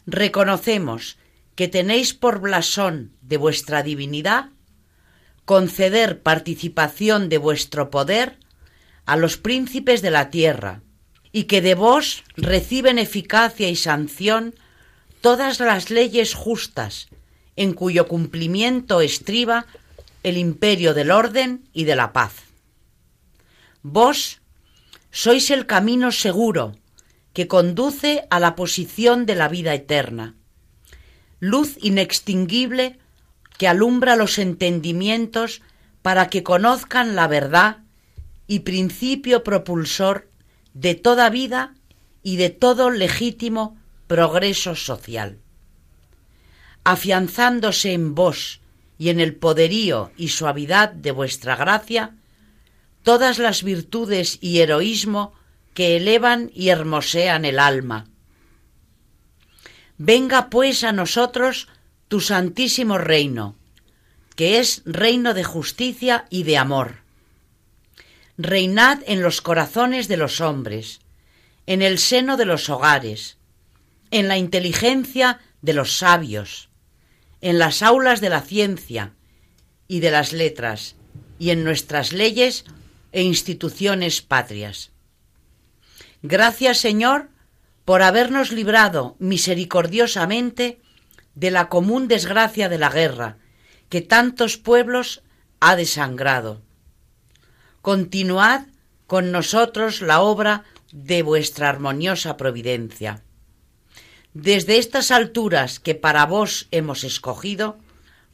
[0.07, 1.17] Reconocemos
[1.55, 4.51] que tenéis por blasón de vuestra divinidad
[5.45, 8.39] conceder participación de vuestro poder
[9.07, 10.83] a los príncipes de la tierra,
[11.33, 14.55] y que de vos reciben eficacia y sanción
[15.21, 17.09] todas las leyes justas,
[17.57, 19.67] en cuyo cumplimiento estriba
[20.23, 22.35] el imperio del orden y de la paz.
[23.83, 24.41] Vos
[25.11, 26.77] sois el camino seguro
[27.33, 30.37] que conduce a la posición de la vida eterna.
[31.45, 33.01] Luz inextinguible
[33.59, 35.61] que alumbra los entendimientos
[36.01, 37.79] para que conozcan la verdad
[38.47, 40.31] y principio propulsor
[40.73, 41.75] de toda vida
[42.23, 43.77] y de todo legítimo
[44.07, 45.41] progreso social.
[46.85, 48.61] Afianzándose en vos
[48.97, 52.15] y en el poderío y suavidad de vuestra gracia,
[53.03, 55.33] todas las virtudes y heroísmo
[55.75, 58.12] que elevan y hermosean el alma.
[60.05, 61.69] Venga pues a nosotros
[62.09, 63.55] tu santísimo reino,
[64.35, 67.03] que es reino de justicia y de amor.
[68.37, 71.03] Reinad en los corazones de los hombres,
[71.67, 73.37] en el seno de los hogares,
[74.11, 76.69] en la inteligencia de los sabios,
[77.41, 79.13] en las aulas de la ciencia
[79.87, 80.97] y de las letras,
[81.39, 82.65] y en nuestras leyes
[83.13, 84.91] e instituciones patrias.
[86.23, 87.29] Gracias, Señor,
[87.85, 90.81] por habernos librado misericordiosamente
[91.35, 93.39] de la común desgracia de la guerra,
[93.89, 95.23] que tantos pueblos
[95.61, 96.63] ha desangrado.
[97.81, 98.67] Continuad
[99.07, 103.23] con nosotros la obra de vuestra armoniosa providencia.
[104.35, 107.79] Desde estas alturas que para vos hemos escogido,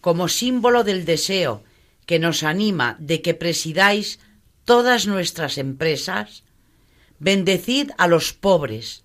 [0.00, 1.64] como símbolo del deseo
[2.06, 4.20] que nos anima de que presidáis
[4.64, 6.44] todas nuestras empresas,
[7.18, 9.04] bendecid a los pobres,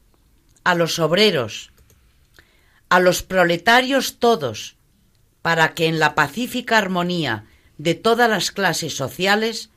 [0.63, 1.71] a los obreros,
[2.89, 4.75] a los proletarios todos,
[5.41, 7.45] para que en la pacífica armonía
[7.77, 9.69] de todas las clases sociales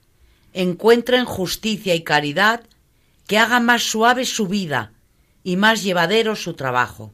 [0.52, 2.62] encuentren justicia y caridad
[3.26, 4.92] que haga más suave su vida
[5.42, 7.12] y más llevadero su trabajo.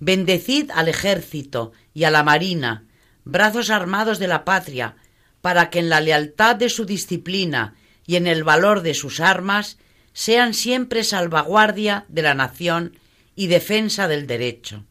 [0.00, 2.84] Bendecid al ejército y a la marina,
[3.24, 4.96] brazos armados de la patria,
[5.40, 7.74] para que en la lealtad de su disciplina
[8.06, 9.78] y en el valor de sus armas
[10.12, 12.98] sean siempre salvaguardia de la nación
[13.34, 14.84] y defensa del derecho.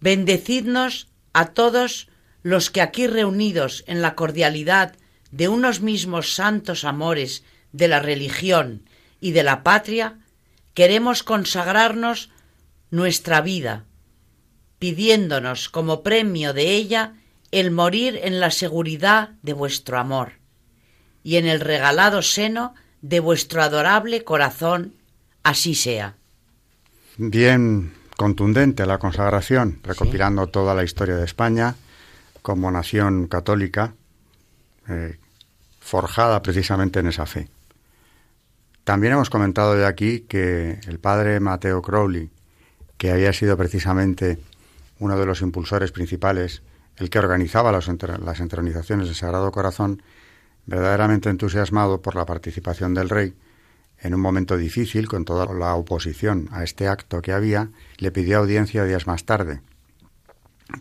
[0.00, 2.08] Bendecidnos a todos
[2.42, 4.94] los que aquí reunidos en la cordialidad
[5.30, 8.88] de unos mismos santos amores de la religión
[9.20, 10.18] y de la patria,
[10.74, 12.30] queremos consagrarnos
[12.90, 13.84] nuestra vida,
[14.78, 17.14] pidiéndonos como premio de ella
[17.50, 20.34] el morir en la seguridad de vuestro amor
[21.22, 24.94] y en el regalado seno de vuestro adorable corazón,
[25.42, 26.16] así sea.
[27.16, 31.76] Bien contundente la consagración, recopilando toda la historia de España
[32.42, 33.94] como nación católica,
[34.88, 35.18] eh,
[35.80, 37.48] forjada precisamente en esa fe.
[38.84, 42.30] También hemos comentado de aquí que el padre Mateo Crowley,
[42.96, 44.38] que había sido precisamente
[44.98, 46.62] uno de los impulsores principales
[46.96, 50.02] el que organizaba las, las entronizaciones del Sagrado Corazón,
[50.66, 53.34] verdaderamente entusiasmado por la participación del rey,
[53.98, 58.38] en un momento difícil, con toda la oposición a este acto que había, le pidió
[58.38, 59.60] audiencia días más tarde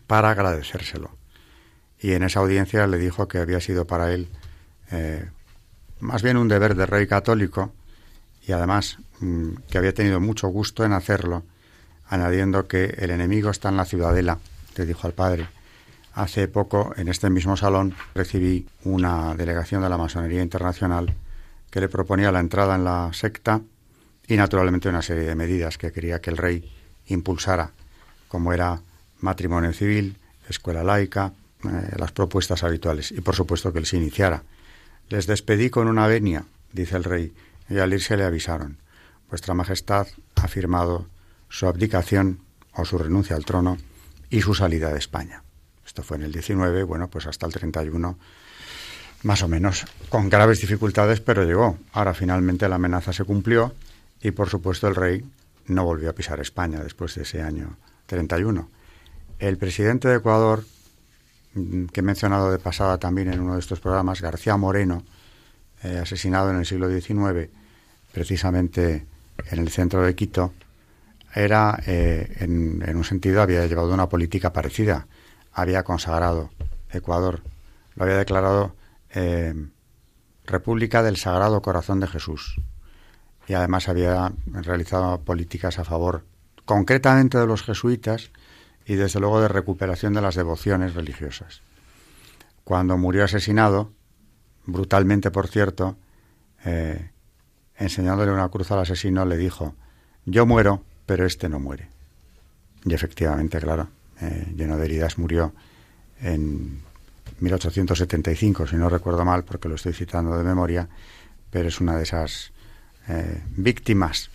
[0.08, 1.12] para agradecérselo.
[2.00, 4.30] Y en esa audiencia le dijo que había sido para él
[4.92, 5.30] eh,
[6.00, 7.74] más bien un deber de rey católico
[8.46, 11.44] y además mm, que había tenido mucho gusto en hacerlo,
[12.08, 14.40] añadiendo que el enemigo está en la ciudadela,
[14.78, 15.48] le dijo al padre,
[16.16, 21.14] Hace poco, en este mismo salón, recibí una delegación de la Masonería Internacional
[21.70, 23.60] que le proponía la entrada en la secta
[24.26, 26.72] y, naturalmente, una serie de medidas que quería que el rey
[27.08, 27.72] impulsara,
[28.30, 28.80] como era
[29.20, 30.16] matrimonio civil,
[30.48, 31.34] escuela laica,
[31.66, 34.44] eh, las propuestas habituales, y, por supuesto, que él se iniciara.
[35.10, 37.34] Les despedí con una venia, dice el rey,
[37.70, 38.78] y al irse le avisaron.
[39.30, 41.08] Vuestra Majestad ha firmado
[41.50, 42.40] su abdicación
[42.72, 43.78] o su renuncia al trono
[44.30, 45.45] y su salida de España.
[45.96, 48.18] Esto fue en el 19, bueno, pues hasta el 31,
[49.24, 51.78] más o menos, con graves dificultades, pero llegó.
[51.94, 53.74] Ahora finalmente la amenaza se cumplió
[54.22, 55.24] y, por supuesto, el rey
[55.68, 57.78] no volvió a pisar España después de ese año
[58.08, 58.70] 31.
[59.40, 60.66] El presidente de Ecuador,
[61.54, 65.02] mm, que he mencionado de pasada también en uno de estos programas, García Moreno,
[65.82, 67.50] eh, asesinado en el siglo XIX,
[68.12, 69.06] precisamente
[69.50, 70.52] en el centro de Quito,
[71.34, 75.08] era, eh, en, en, un sentido, había llevado una política parecida
[75.56, 76.52] había consagrado
[76.92, 77.42] Ecuador,
[77.96, 78.76] lo había declarado
[79.10, 79.56] eh,
[80.46, 82.62] República del Sagrado Corazón de Jesús.
[83.48, 86.26] Y además había realizado políticas a favor
[86.66, 88.32] concretamente de los jesuitas
[88.86, 91.62] y desde luego de recuperación de las devociones religiosas.
[92.64, 93.92] Cuando murió asesinado,
[94.66, 95.96] brutalmente por cierto,
[96.66, 97.12] eh,
[97.78, 99.76] enseñándole una cruz al asesino, le dijo,
[100.26, 101.90] yo muero, pero este no muere.
[102.84, 103.90] Y efectivamente, claro,
[104.22, 105.54] eh, lleno de heridas, murió
[106.22, 106.82] en
[107.40, 110.88] 1875, si no recuerdo mal, porque lo estoy citando de memoria,
[111.50, 112.52] pero es una de esas
[113.08, 114.30] eh, víctimas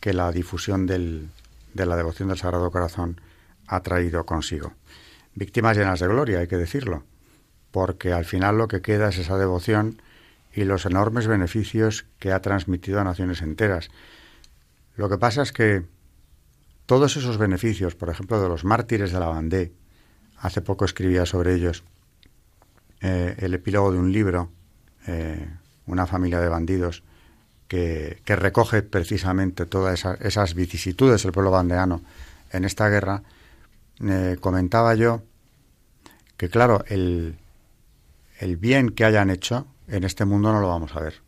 [0.00, 1.28] que la difusión de
[1.74, 3.20] la devoción del Sagrado Corazón
[3.66, 4.72] ha traído consigo.
[5.34, 7.04] víctimas llenas de gloria, hay que decirlo,
[7.70, 10.02] porque al final lo que queda es esa devoción
[10.52, 13.90] y los enormes beneficios que ha transmitido a naciones enteras.
[14.96, 15.84] Lo que pasa es que
[16.90, 19.72] todos esos beneficios, por ejemplo, de los mártires de la Bandé,
[20.38, 21.84] hace poco escribía sobre ellos
[23.00, 24.50] eh, el epílogo de un libro,
[25.06, 25.48] eh,
[25.86, 27.04] Una familia de bandidos,
[27.68, 32.02] que, recoge precisamente todas esas vicisitudes del pueblo bandeano
[32.50, 33.22] en esta guerra,
[34.00, 35.22] eh, comentaba yo
[36.36, 37.38] que, claro, el,
[38.58, 41.22] bien que hayan hecho en este mundo no lo vamos a ver.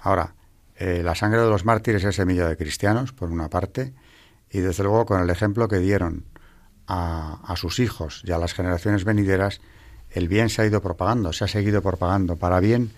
[0.00, 0.34] Ahora,
[0.80, 3.92] la sangre de los mártires es semilla de cristianos, por una parte,
[4.54, 6.26] y desde luego con el ejemplo que dieron
[6.86, 9.60] a, sus hijos y a las generaciones venideras,
[10.10, 12.92] el bien se ha ido propagando, se ha seguido propagando para bien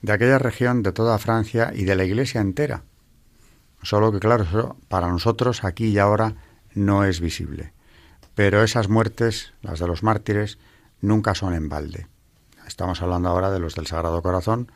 [0.00, 2.84] de aquella región, de toda Francia y de la Iglesia entera.
[3.82, 6.36] Solo que, claro, para nosotros aquí y ahora
[6.72, 7.74] no es visible.
[8.34, 10.58] Pero esas muertes, las de los mártires,
[11.02, 12.06] nunca son en balde.
[12.66, 14.72] Estamos hablando ahora de los del Sagrado Corazón,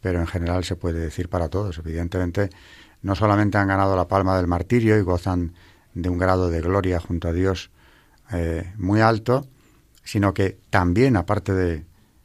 [0.00, 1.78] pero en general se puede decir para todos.
[1.78, 2.50] Evidentemente,
[3.02, 5.54] no solamente han ganado la palma del martirio y gozan
[5.94, 7.70] de un grado de gloria junto a Dios
[8.32, 9.46] eh, muy alto,
[10.04, 11.84] sino que también, aparte de,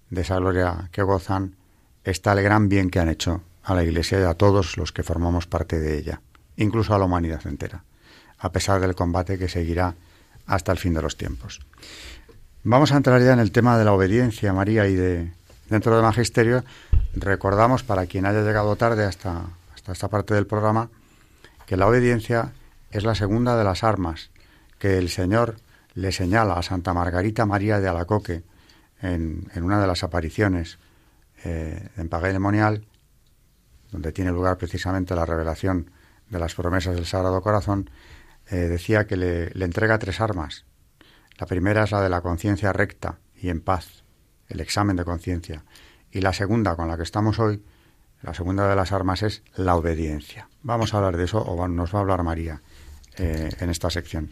[0.10, 1.56] de esa gloria que gozan,
[2.04, 5.04] está el gran bien que han hecho a la Iglesia y a todos los que
[5.04, 6.22] formamos parte de ella,
[6.58, 7.84] incluso a la humanidad entera,
[8.38, 9.96] a pesar del combate que seguirá
[10.46, 11.62] hasta el fin de los tiempos.
[12.64, 15.32] Vamos a entrar ya en el tema de la obediencia, María, y de
[15.70, 16.64] dentro del magisterio
[17.16, 19.44] recordamos para quien haya llegado tarde hasta,
[19.74, 20.90] hasta esta parte del programa
[21.66, 22.54] que la obediencia
[22.92, 24.32] es la segunda de las armas
[24.80, 25.58] que el Señor
[25.96, 28.44] le señala a Santa Margarita María de Alacoque
[29.02, 30.80] en, en una de las apariciones
[31.44, 32.86] eh, en Paga Demonial,
[33.92, 35.92] donde tiene lugar precisamente la revelación
[36.30, 37.90] de las promesas del Sagrado Corazón,
[38.50, 40.66] eh, decía que le entrega tres armas.
[41.38, 44.03] La primera es la de la conciencia recta y en paz,
[44.50, 45.64] el examen de conciencia.
[46.12, 47.64] Y la segunda, con la que estamos hoy,
[48.22, 50.48] la segunda de las armas es la obediencia.
[50.62, 52.62] Vamos a hablar de eso, o nos va a hablar María
[53.18, 54.32] eh, en esta sección.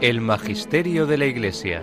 [0.00, 1.82] El Magisterio de la Iglesia.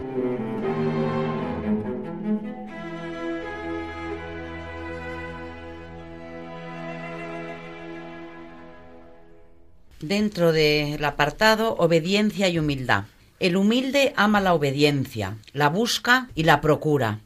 [10.00, 13.04] Dentro del apartado obediencia y humildad.
[13.40, 17.20] El humilde ama la obediencia, la busca y la procura.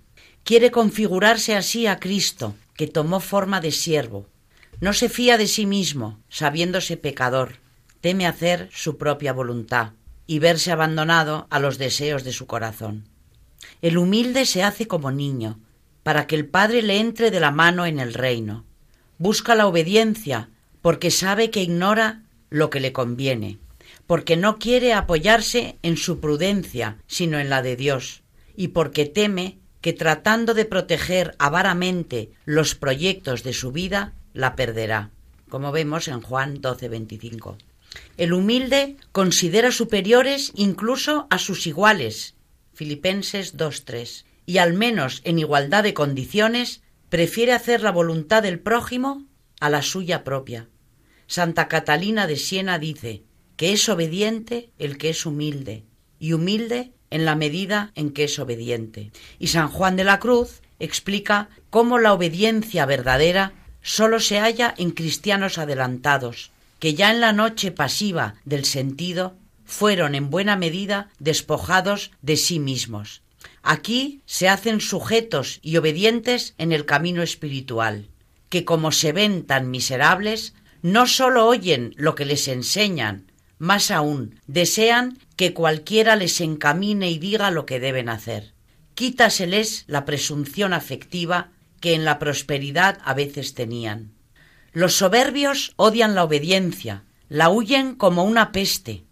[0.44, 4.28] Quiere configurarse así a Cristo, que tomó forma de siervo.
[4.82, 7.60] No se fía de sí mismo, sabiéndose pecador.
[8.02, 9.94] Teme hacer su propia voluntad
[10.32, 13.04] y verse abandonado a los deseos de su corazón.
[13.82, 15.60] El humilde se hace como niño,
[16.04, 18.64] para que el Padre le entre de la mano en el reino.
[19.18, 20.48] Busca la obediencia,
[20.82, 23.60] porque sabe que ignora lo que le conviene,
[24.08, 28.24] porque no quiere apoyarse en su prudencia, sino en la de Dios,
[28.56, 35.10] y porque teme que tratando de proteger avaramente los proyectos de su vida, la perderá,
[35.50, 37.58] como vemos en Juan 12:25.
[38.18, 42.36] El humilde considera superiores incluso a sus iguales,
[42.74, 49.28] Filipenses 2:3, y al menos en igualdad de condiciones prefiere hacer la voluntad del prójimo
[49.60, 50.70] a la suya propia.
[51.28, 53.24] Santa Catalina de Siena dice
[53.56, 55.86] que es obediente el que es humilde,
[56.20, 59.12] y humilde en la medida en que es obediente.
[59.38, 64.92] Y San Juan de la Cruz explica cómo la obediencia verdadera sólo se halla en
[64.92, 66.52] cristianos adelantados,
[66.82, 72.60] que ya en la noche pasiva del sentido fueron en buena medida despojados de sí
[72.60, 73.22] mismos.
[73.62, 78.10] Aquí se hacen sujetos y obedientes en el camino espiritual,
[78.50, 84.40] que como se ven tan miserables, no sólo oyen lo que les enseñan, más aún,
[84.48, 88.56] desean que cualquiera les encamine y diga lo que deben hacer.
[88.96, 94.14] Quítaseles la presunción afectiva que en la prosperidad a veces tenían.
[94.74, 99.04] Los soberbios odian la obediencia, la huyen como una peste,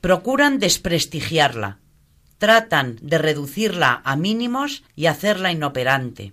[0.00, 1.78] procuran desprestigiarla,
[2.38, 6.32] tratan de reducirla a mínimos y hacerla inoperante.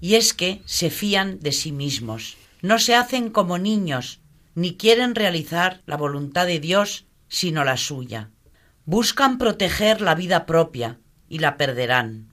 [0.00, 4.20] Y es que se fían de sí mismos, no se hacen como niños,
[4.54, 8.30] ni quieren realizar la voluntad de Dios, sino la suya.
[8.84, 10.98] Buscan proteger la vida propia
[11.28, 12.28] y la perderán.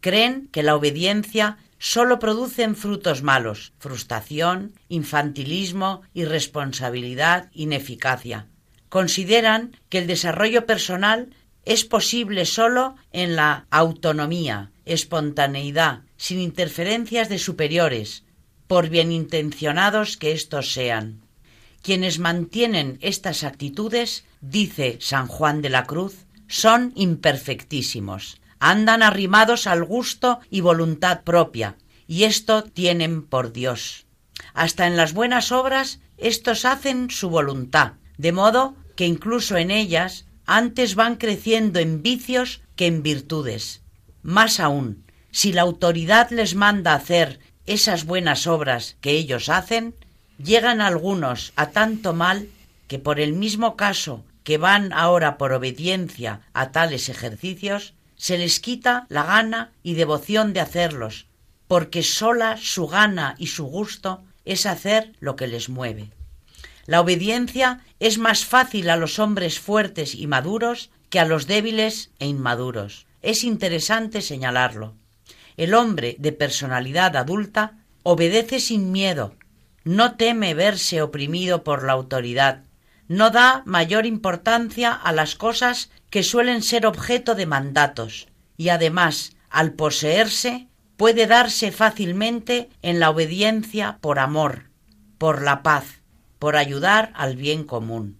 [0.00, 8.46] Creen que la obediencia sólo producen frutos malos, frustración, infantilismo, irresponsabilidad, ineficacia.
[8.88, 17.38] Consideran que el desarrollo personal es posible sólo en la autonomía, espontaneidad, sin interferencias de
[17.38, 18.22] superiores,
[18.66, 21.22] por bien intencionados que éstos sean.
[21.82, 29.84] Quienes mantienen estas actitudes, dice San Juan de la Cruz, son imperfectísimos, andan arrimados al
[29.84, 31.76] gusto y voluntad propia,
[32.06, 34.06] y esto tienen por Dios.
[34.54, 40.26] Hasta en las buenas obras éstos hacen su voluntad, de modo que incluso en ellas
[40.46, 43.82] antes van creciendo en vicios que en virtudes.
[44.22, 49.94] Más aún, si la autoridad les manda hacer esas buenas obras que ellos hacen,
[50.42, 52.48] llegan algunos a tanto mal
[52.88, 58.60] que por el mismo caso que van ahora por obediencia a tales ejercicios, se les
[58.60, 61.26] quita la gana y devoción de hacerlos,
[61.68, 66.10] porque sola su gana y su gusto es hacer lo que les mueve.
[66.86, 72.10] La obediencia es más fácil a los hombres fuertes y maduros que a los débiles
[72.18, 73.06] e inmaduros.
[73.22, 74.94] Es interesante señalarlo.
[75.56, 79.34] El hombre de personalidad adulta obedece sin miedo,
[79.82, 82.64] no teme verse oprimido por la autoridad,
[83.08, 89.36] no da mayor importancia a las cosas que suelen ser objeto de mandatos, y además,
[89.50, 94.70] al poseerse, puede darse fácilmente en la obediencia por amor,
[95.18, 96.02] por la paz,
[96.38, 98.18] por ayudar al bien común.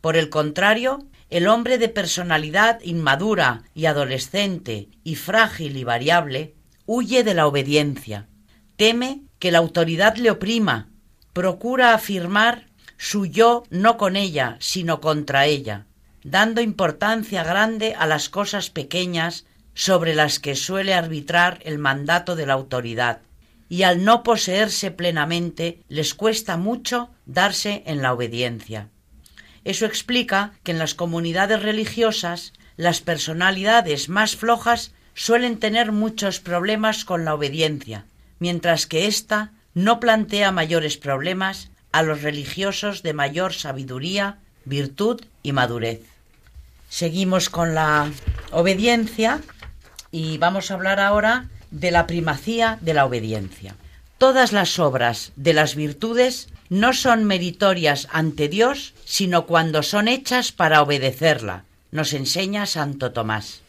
[0.00, 6.54] Por el contrario, el hombre de personalidad inmadura y adolescente y frágil y variable
[6.86, 8.28] huye de la obediencia,
[8.76, 10.88] teme que la autoridad le oprima,
[11.32, 12.66] procura afirmar
[12.98, 15.86] su yo no con ella, sino contra ella,
[16.24, 19.44] dando importancia grande a las cosas pequeñas
[19.74, 23.20] sobre las que suele arbitrar el mandato de la autoridad,
[23.68, 28.88] y al no poseerse plenamente les cuesta mucho darse en la obediencia.
[29.64, 37.04] Eso explica que en las comunidades religiosas las personalidades más flojas suelen tener muchos problemas
[37.04, 38.04] con la obediencia,
[38.38, 44.36] mientras que ésta no plantea mayores problemas a los religiosos de mayor sabiduría,
[44.66, 46.02] virtud y madurez.
[46.90, 48.10] Seguimos con la
[48.50, 49.40] obediencia
[50.10, 53.76] y vamos a hablar ahora de la primacía de la obediencia.
[54.18, 60.52] Todas las obras de las virtudes no son meritorias ante Dios, sino cuando son hechas
[60.52, 63.62] para obedecerla, nos enseña Santo Tomás.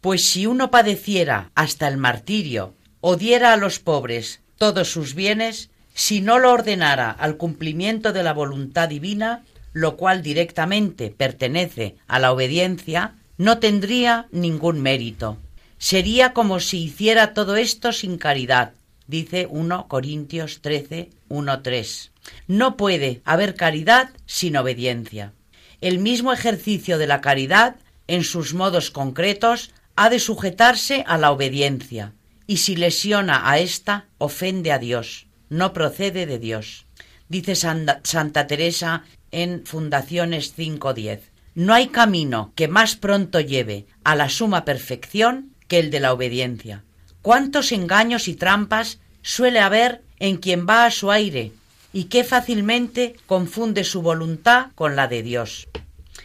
[0.00, 5.70] Pues si uno padeciera hasta el martirio o diera a los pobres todos sus bienes,
[5.94, 12.18] si no lo ordenara al cumplimiento de la voluntad divina, lo cual directamente pertenece a
[12.18, 15.38] la obediencia, no tendría ningún mérito.
[15.78, 18.72] Sería como si hiciera todo esto sin caridad,
[19.06, 22.12] dice 1 Corintios 13, 1, 3.
[22.48, 25.32] No puede haber caridad sin obediencia.
[25.80, 27.76] el mismo ejercicio de la caridad,
[28.06, 32.14] en sus modos concretos, ha de sujetarse a la obediencia,
[32.46, 36.86] y si lesiona a ésta, ofende a Dios, no procede de Dios.
[37.28, 41.20] Dice Santa, Teresa en Fundaciones 5.10.
[41.54, 46.12] No hay camino que más pronto lleve a la suma perfección que el de la
[46.12, 46.82] obediencia.
[47.22, 51.52] ¿Cuántos engaños y trampas suele haber en quien va a su aire
[51.92, 55.68] y qué fácilmente confunde su voluntad con la de Dios?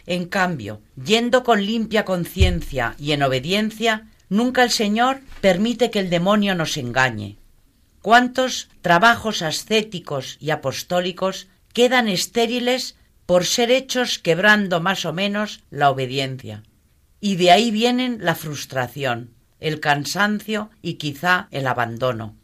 [0.06, 6.10] En cambio, yendo con limpia conciencia y en obediencia, nunca el Señor permite que el
[6.10, 7.39] demonio nos engañe.
[8.02, 12.96] ¿Cuántos trabajos ascéticos y apostólicos quedan estériles
[13.26, 16.62] por ser hechos quebrando más o menos la obediencia?
[17.20, 22.34] Y de ahí vienen la frustración, el cansancio y quizá el abandono.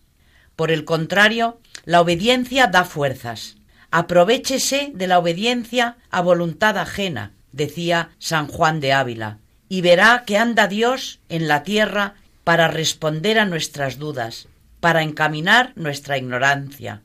[0.56, 3.56] Por el contrario, la obediencia da fuerzas.
[3.90, 9.38] Aprovechese de la obediencia a voluntad ajena, decía San Juan de Ávila,
[9.70, 14.48] y verá que anda Dios en la tierra para responder a nuestras dudas,
[14.86, 17.02] para encaminar nuestra ignorancia,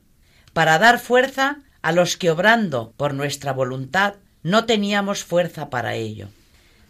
[0.52, 4.14] para dar fuerza a los que obrando por nuestra voluntad
[4.44, 6.28] no teníamos fuerza para ello.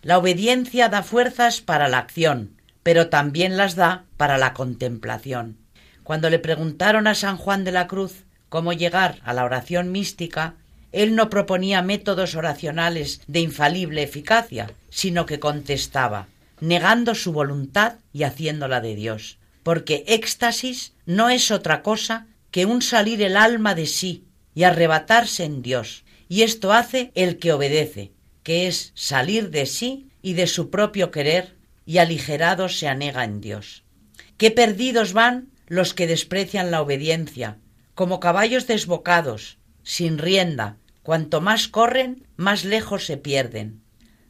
[0.03, 5.57] La obediencia da fuerzas para la acción, pero también las da para la contemplación.
[6.03, 10.57] Cuando le preguntaron a San Juan de la Cruz cómo llegar a la oración mística,
[10.93, 16.27] él no proponía métodos oracionales de infalible eficacia, sino que contestaba,
[16.61, 22.83] negando su voluntad y haciéndola de Dios, porque éxtasis no es otra cosa que un
[22.83, 28.13] salir el alma de sí y arrebatarse en Dios, y esto hace el que obedece,
[28.43, 33.41] que es salir de sí y de su propio querer, y aligerado se anega en
[33.41, 33.83] Dios.
[34.37, 37.59] Qué perdidos van los que desprecian la obediencia,
[37.95, 43.83] como caballos desbocados, sin rienda, Cuanto más corren, más lejos se pierden.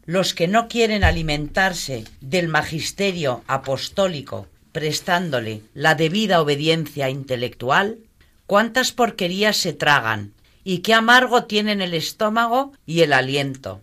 [0.04, 7.98] Los que no quieren alimentarse del magisterio apostólico, prestándole la debida obediencia intelectual,
[8.46, 10.32] cuántas porquerías se tragan
[10.64, 13.80] y qué amargo tienen el estómago y el aliento.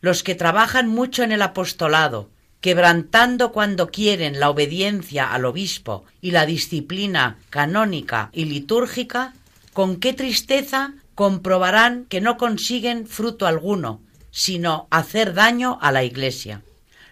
[0.00, 6.30] Los que trabajan mucho en el apostolado, quebrantando cuando quieren la obediencia al obispo y
[6.30, 9.34] la disciplina canónica y litúrgica,
[9.72, 14.00] con qué tristeza comprobarán que no consiguen fruto alguno,
[14.30, 16.62] sino hacer daño a la Iglesia.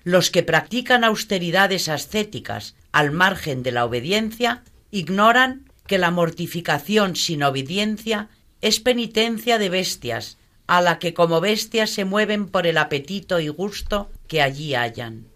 [0.04, 7.44] Los que practican austeridades ascéticas al margen de la obediencia ignoran que la mortificación sin
[7.44, 8.28] obediencia
[8.60, 10.36] es penitencia de bestias,
[10.66, 15.28] a la que como bestias se mueven por el apetito y gusto que allí hallan.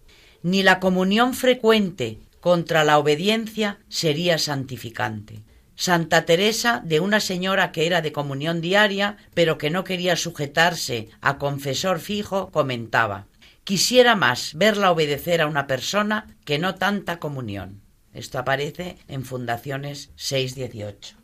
[0.43, 5.45] Ni la comunión frecuente contra la obediencia sería santificante.
[5.77, 11.11] Santa Teresa, de una señora que era de comunión diaria, pero que no quería sujetarse
[11.21, 13.29] a confesor fijo, comentaba
[13.65, 17.81] Quisiera más verla obedecer a una persona que no tanta comunión.
[18.13, 21.17] Esto aparece en Fundaciones 618.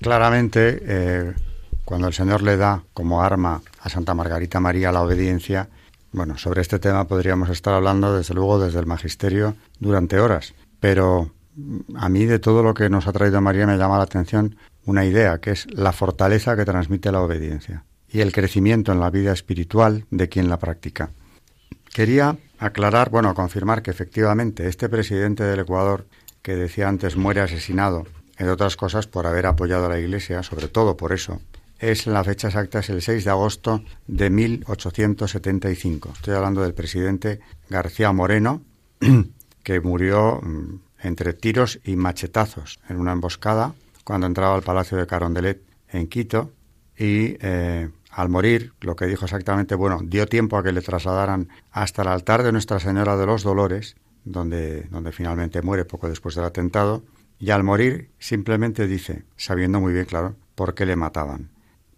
[0.00, 1.32] Claramente, eh,
[1.84, 5.68] cuando el Señor le da como arma a Santa Margarita María la obediencia,
[6.10, 11.32] bueno, sobre este tema podríamos estar hablando desde luego desde el magisterio durante horas, pero
[11.94, 15.04] a mí de todo lo que nos ha traído María me llama la atención una
[15.04, 19.32] idea, que es la fortaleza que transmite la obediencia y el crecimiento en la vida
[19.32, 21.10] espiritual de quien la practica.
[21.94, 26.08] Quería aclarar, bueno, confirmar que efectivamente este presidente del Ecuador,
[26.42, 30.66] que decía antes muere asesinado, entre otras cosas por haber apoyado a la Iglesia, sobre
[30.66, 31.40] todo por eso,
[31.78, 36.14] es la fecha exacta, es el 6 de agosto de 1875.
[36.14, 37.38] Estoy hablando del presidente
[37.70, 38.60] García Moreno,
[39.62, 43.72] que murió mm, entre tiros y machetazos en una emboscada
[44.02, 46.50] cuando entraba al Palacio de Carondelet en Quito
[46.98, 51.48] y eh, al morir, lo que dijo exactamente, bueno, dio tiempo a que le trasladaran
[51.72, 56.36] hasta el altar de Nuestra Señora de los Dolores, donde, donde finalmente muere poco después
[56.36, 57.02] del atentado,
[57.40, 61.50] y al morir simplemente dice, sabiendo muy bien claro, por qué le mataban.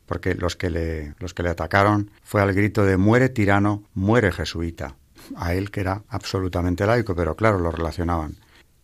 [0.07, 4.33] Porque los que le, los que le atacaron fue al grito de muere tirano, muere
[4.33, 4.97] jesuita.
[5.37, 8.37] A él que era absolutamente laico, pero claro, lo relacionaban.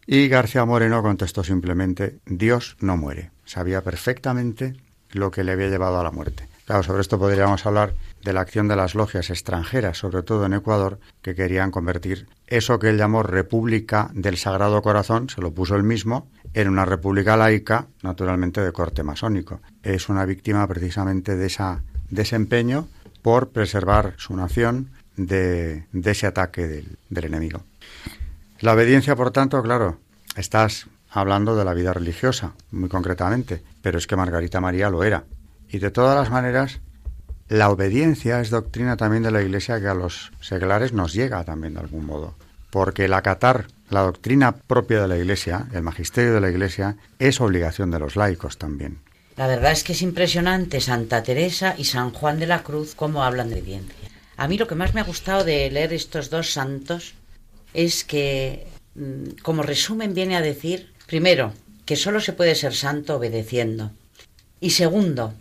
[0.06, 3.30] Y García Moreno contestó simplemente, Dios no muere.
[3.46, 4.76] Sabía perfectamente
[5.12, 6.51] lo que le había llevado a la muerte.
[6.66, 7.94] Claro, sobre esto podríamos hablar
[8.24, 12.78] de la acción de las logias extranjeras, sobre todo en Ecuador, que querían convertir eso
[12.78, 17.36] que él llamó República del Sagrado Corazón, se lo puso él mismo, en una república
[17.36, 19.60] laica, naturalmente de corte masónico.
[19.82, 21.64] Es una víctima precisamente de ese
[22.10, 22.86] desempeño
[23.22, 27.62] por preservar su nación de, ese ataque del enemigo.
[28.60, 29.98] La obediencia, por tanto, claro,
[30.36, 35.24] estás hablando de la vida religiosa, muy concretamente, pero es que Margarita María lo era.
[35.72, 36.80] Y de todas las maneras,
[37.48, 41.74] la obediencia es doctrina también de la Iglesia que a los seglares nos llega también
[41.74, 42.34] de algún modo,
[42.70, 47.40] porque el acatar la doctrina propia de la Iglesia, el magisterio de la Iglesia, es
[47.40, 48.98] obligación de los laicos también.
[49.36, 53.24] La verdad es que es impresionante Santa Teresa y San Juan de la Cruz cómo
[53.24, 53.96] hablan de obediencia.
[54.36, 57.14] A mí lo que más me ha gustado de leer estos dos santos
[57.72, 61.54] es que, mm, como resumen, viene a decir, primero,
[61.86, 63.90] que solo se puede ser santo obedeciendo.
[64.60, 65.34] Y segundo,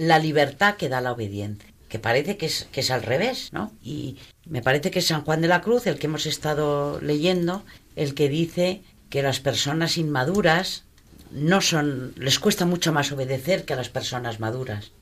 [0.00, 3.70] la libertad que da la obediencia, que parece que es, que es al revés, ¿no?
[3.82, 7.64] Y me parece que San Juan de la Cruz, el que hemos estado leyendo,
[7.96, 10.84] el que dice que las personas inmaduras
[11.30, 14.92] no son, les cuesta mucho más obedecer que a las personas maduras,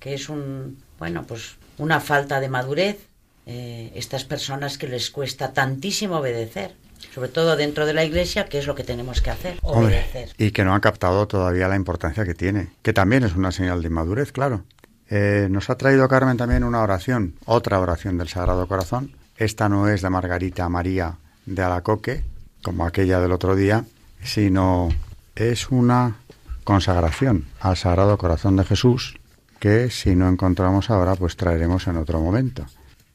[0.00, 2.98] que es un, bueno, pues una falta de madurez,
[3.46, 6.74] eh, estas personas que les cuesta tantísimo obedecer
[7.14, 10.30] sobre todo dentro de la iglesia, que es lo que tenemos que hacer, obedecer.
[10.38, 13.82] y que no han captado todavía la importancia que tiene, que también es una señal
[13.82, 14.64] de inmadurez, claro.
[15.10, 19.12] Eh, nos ha traído Carmen también una oración, otra oración del Sagrado Corazón.
[19.36, 22.24] Esta no es de Margarita María de Alacoque,
[22.62, 23.84] como aquella del otro día,
[24.22, 24.88] sino
[25.34, 26.16] es una
[26.64, 29.18] consagración al Sagrado Corazón de Jesús
[29.58, 32.66] que si no encontramos ahora pues traeremos en otro momento.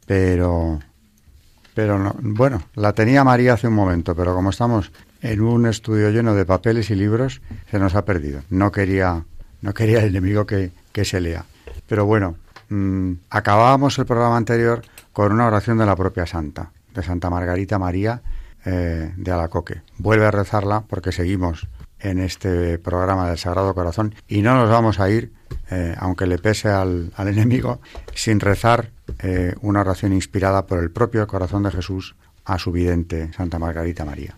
[0.06, 0.80] Pero
[1.78, 6.10] pero no, bueno, la tenía María hace un momento, pero como estamos en un estudio
[6.10, 8.42] lleno de papeles y libros, se nos ha perdido.
[8.50, 9.24] No quería,
[9.62, 10.72] no quería el enemigo que,
[11.04, 11.46] se lea.
[11.86, 12.36] Pero bueno,
[12.70, 14.82] mm, acabábamos el programa anterior
[15.14, 18.24] con una oración de la propia Santa, de Santa Margarita María
[18.66, 19.84] eh, de Alacoque.
[20.00, 21.68] Vuelve a rezarla porque seguimos
[22.00, 25.32] en este programa del Sagrado Corazón y no nos vamos a ir,
[25.70, 27.80] eh, aunque le pese al, al enemigo,
[28.14, 32.16] sin rezar eh, una oración inspirada por el propio corazón de Jesús
[32.46, 34.36] a su vidente Santa Margarita María.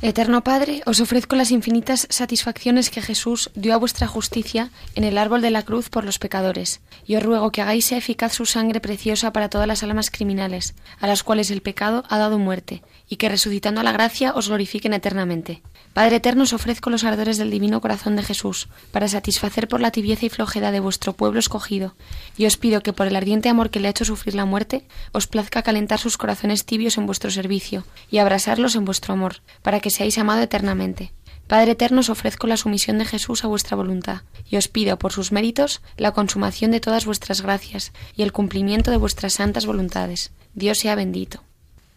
[0.00, 5.18] Eterno Padre, os ofrezco las infinitas satisfacciones que Jesús dio a vuestra justicia en el
[5.18, 8.78] árbol de la cruz por los pecadores, y os ruego que hagáis eficaz su sangre
[8.78, 13.16] preciosa para todas las almas criminales, a las cuales el pecado ha dado muerte, y
[13.16, 15.62] que resucitando a la gracia os glorifiquen eternamente.
[15.94, 19.90] Padre eterno, os ofrezco los ardores del divino corazón de Jesús, para satisfacer por la
[19.90, 21.96] tibieza y flojedad de vuestro pueblo escogido,
[22.36, 24.86] y os pido que por el ardiente amor que le ha hecho sufrir la muerte,
[25.10, 29.80] os plazca calentar sus corazones tibios en vuestro servicio, y abrasarlos en vuestro amor, para
[29.80, 31.12] que seáis amado eternamente.
[31.46, 35.12] Padre eterno, os ofrezco la sumisión de Jesús a vuestra voluntad, y os pido por
[35.12, 40.30] sus méritos la consumación de todas vuestras gracias y el cumplimiento de vuestras santas voluntades.
[40.54, 41.42] Dios sea bendito.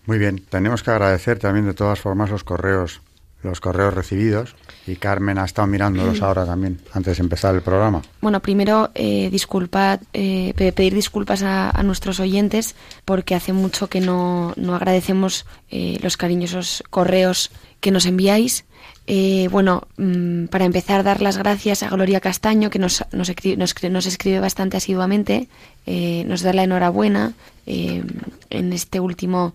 [0.06, 3.02] Muy bien, tenemos que agradecer también de todas formas los correos
[3.44, 4.56] los correos recibidos
[4.88, 8.02] y Carmen ha estado mirándolos ahora también antes de empezar el programa.
[8.22, 12.76] Bueno, primero eh, disculpad, eh, pedir disculpas a, nuestros oyentes
[13.06, 18.66] porque hace mucho que no, no agradecemos eh, los cariñosos correos que nos enviáis.
[19.08, 23.58] Eh, bueno, mm, para empezar, dar las gracias a Gloria Castaño, que nos, nos, escribe,
[23.58, 25.48] nos, escribe bastante asiduamente,
[25.86, 27.34] nos da la enhorabuena
[27.66, 29.54] en este último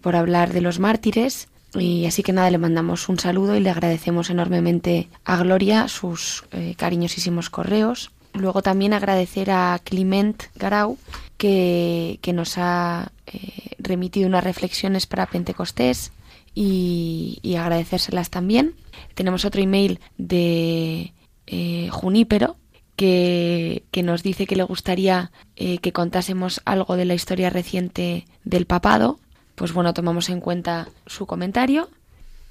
[0.00, 1.49] por hablar de los mártires.
[1.74, 6.44] Y así que nada, le mandamos un saludo y le agradecemos enormemente a Gloria sus
[6.52, 8.10] eh, cariñosísimos correos.
[8.32, 10.98] Luego también agradecer a Clement Garau
[11.36, 16.12] que, nos ha eh, remitido unas reflexiones para Pentecostés
[16.54, 18.74] y, agradecérselas también.
[19.14, 21.12] Tenemos otro email de
[21.46, 22.56] eh, Junípero
[22.96, 28.66] que, que, nos dice que le gustaría que contásemos algo de la historia reciente del
[28.66, 29.18] papado
[29.60, 31.90] pues bueno, tomamos en cuenta su comentario.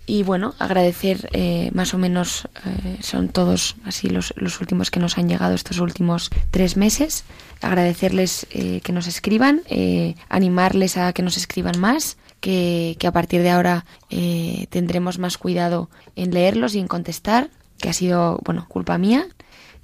[0.05, 4.99] Y bueno, agradecer eh, más o menos, eh, son todos así los, los, últimos que
[4.99, 7.23] nos han llegado estos últimos tres meses,
[7.61, 9.63] agradecerles eh, que nos escriban,
[10.29, 13.85] animarles a que nos escriban más, que, que a partir de ahora
[14.69, 17.49] tendremos más cuidado en leerlos y en contestar,
[17.79, 19.25] que ha sido, bueno, culpa mía.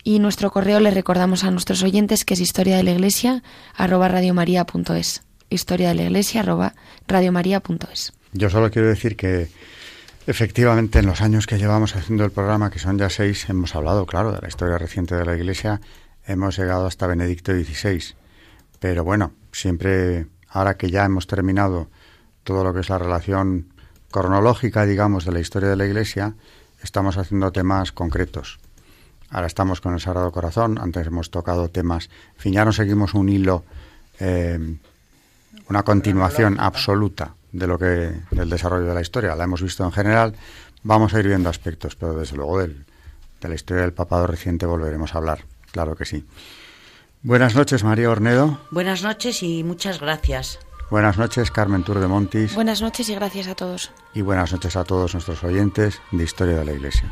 [0.04, 3.42] Y nuestro correo le recordamos a nuestros oyentes que es historia de la iglesia
[3.76, 6.74] arroba radiomaria.es historia de la iglesia arroba.
[8.34, 9.50] Yo solo quiero decir que
[10.28, 14.06] efectivamente en los años que llevamos haciendo el programa, que son ya seis, hemos hablado,
[14.06, 15.82] claro, de la historia reciente de la iglesia,
[16.26, 18.16] hemos llegado hasta Benedicto XVI.
[18.80, 21.90] Pero bueno, siempre, ahora que ya hemos terminado
[22.44, 23.74] todo lo que es la relación
[24.12, 26.36] cronológica, digamos, de la historia de la iglesia,
[26.82, 28.60] estamos haciendo temas concretos.
[29.30, 33.14] Ahora estamos con el Sagrado Corazón, antes hemos tocado temas, en fin, ya no seguimos
[33.14, 33.66] un hilo
[34.20, 34.78] eh,
[35.70, 39.36] una continuación absoluta de lo que del desarrollo de la historia.
[39.36, 40.36] La hemos visto en general,
[40.84, 42.86] vamos a ir viendo aspectos, pero desde luego del,
[43.42, 46.26] de la historia del papado reciente volveremos a hablar, claro que sí.
[47.22, 48.60] Buenas noches, María Ornedo.
[48.70, 50.60] Buenas noches y muchas gracias.
[50.92, 52.54] Buenas noches, Carmen Tour de Montis.
[52.54, 53.92] Buenas noches y gracias a todos.
[54.14, 57.12] Y buenas noches a todos nuestros oyentes de Historia de la Iglesia.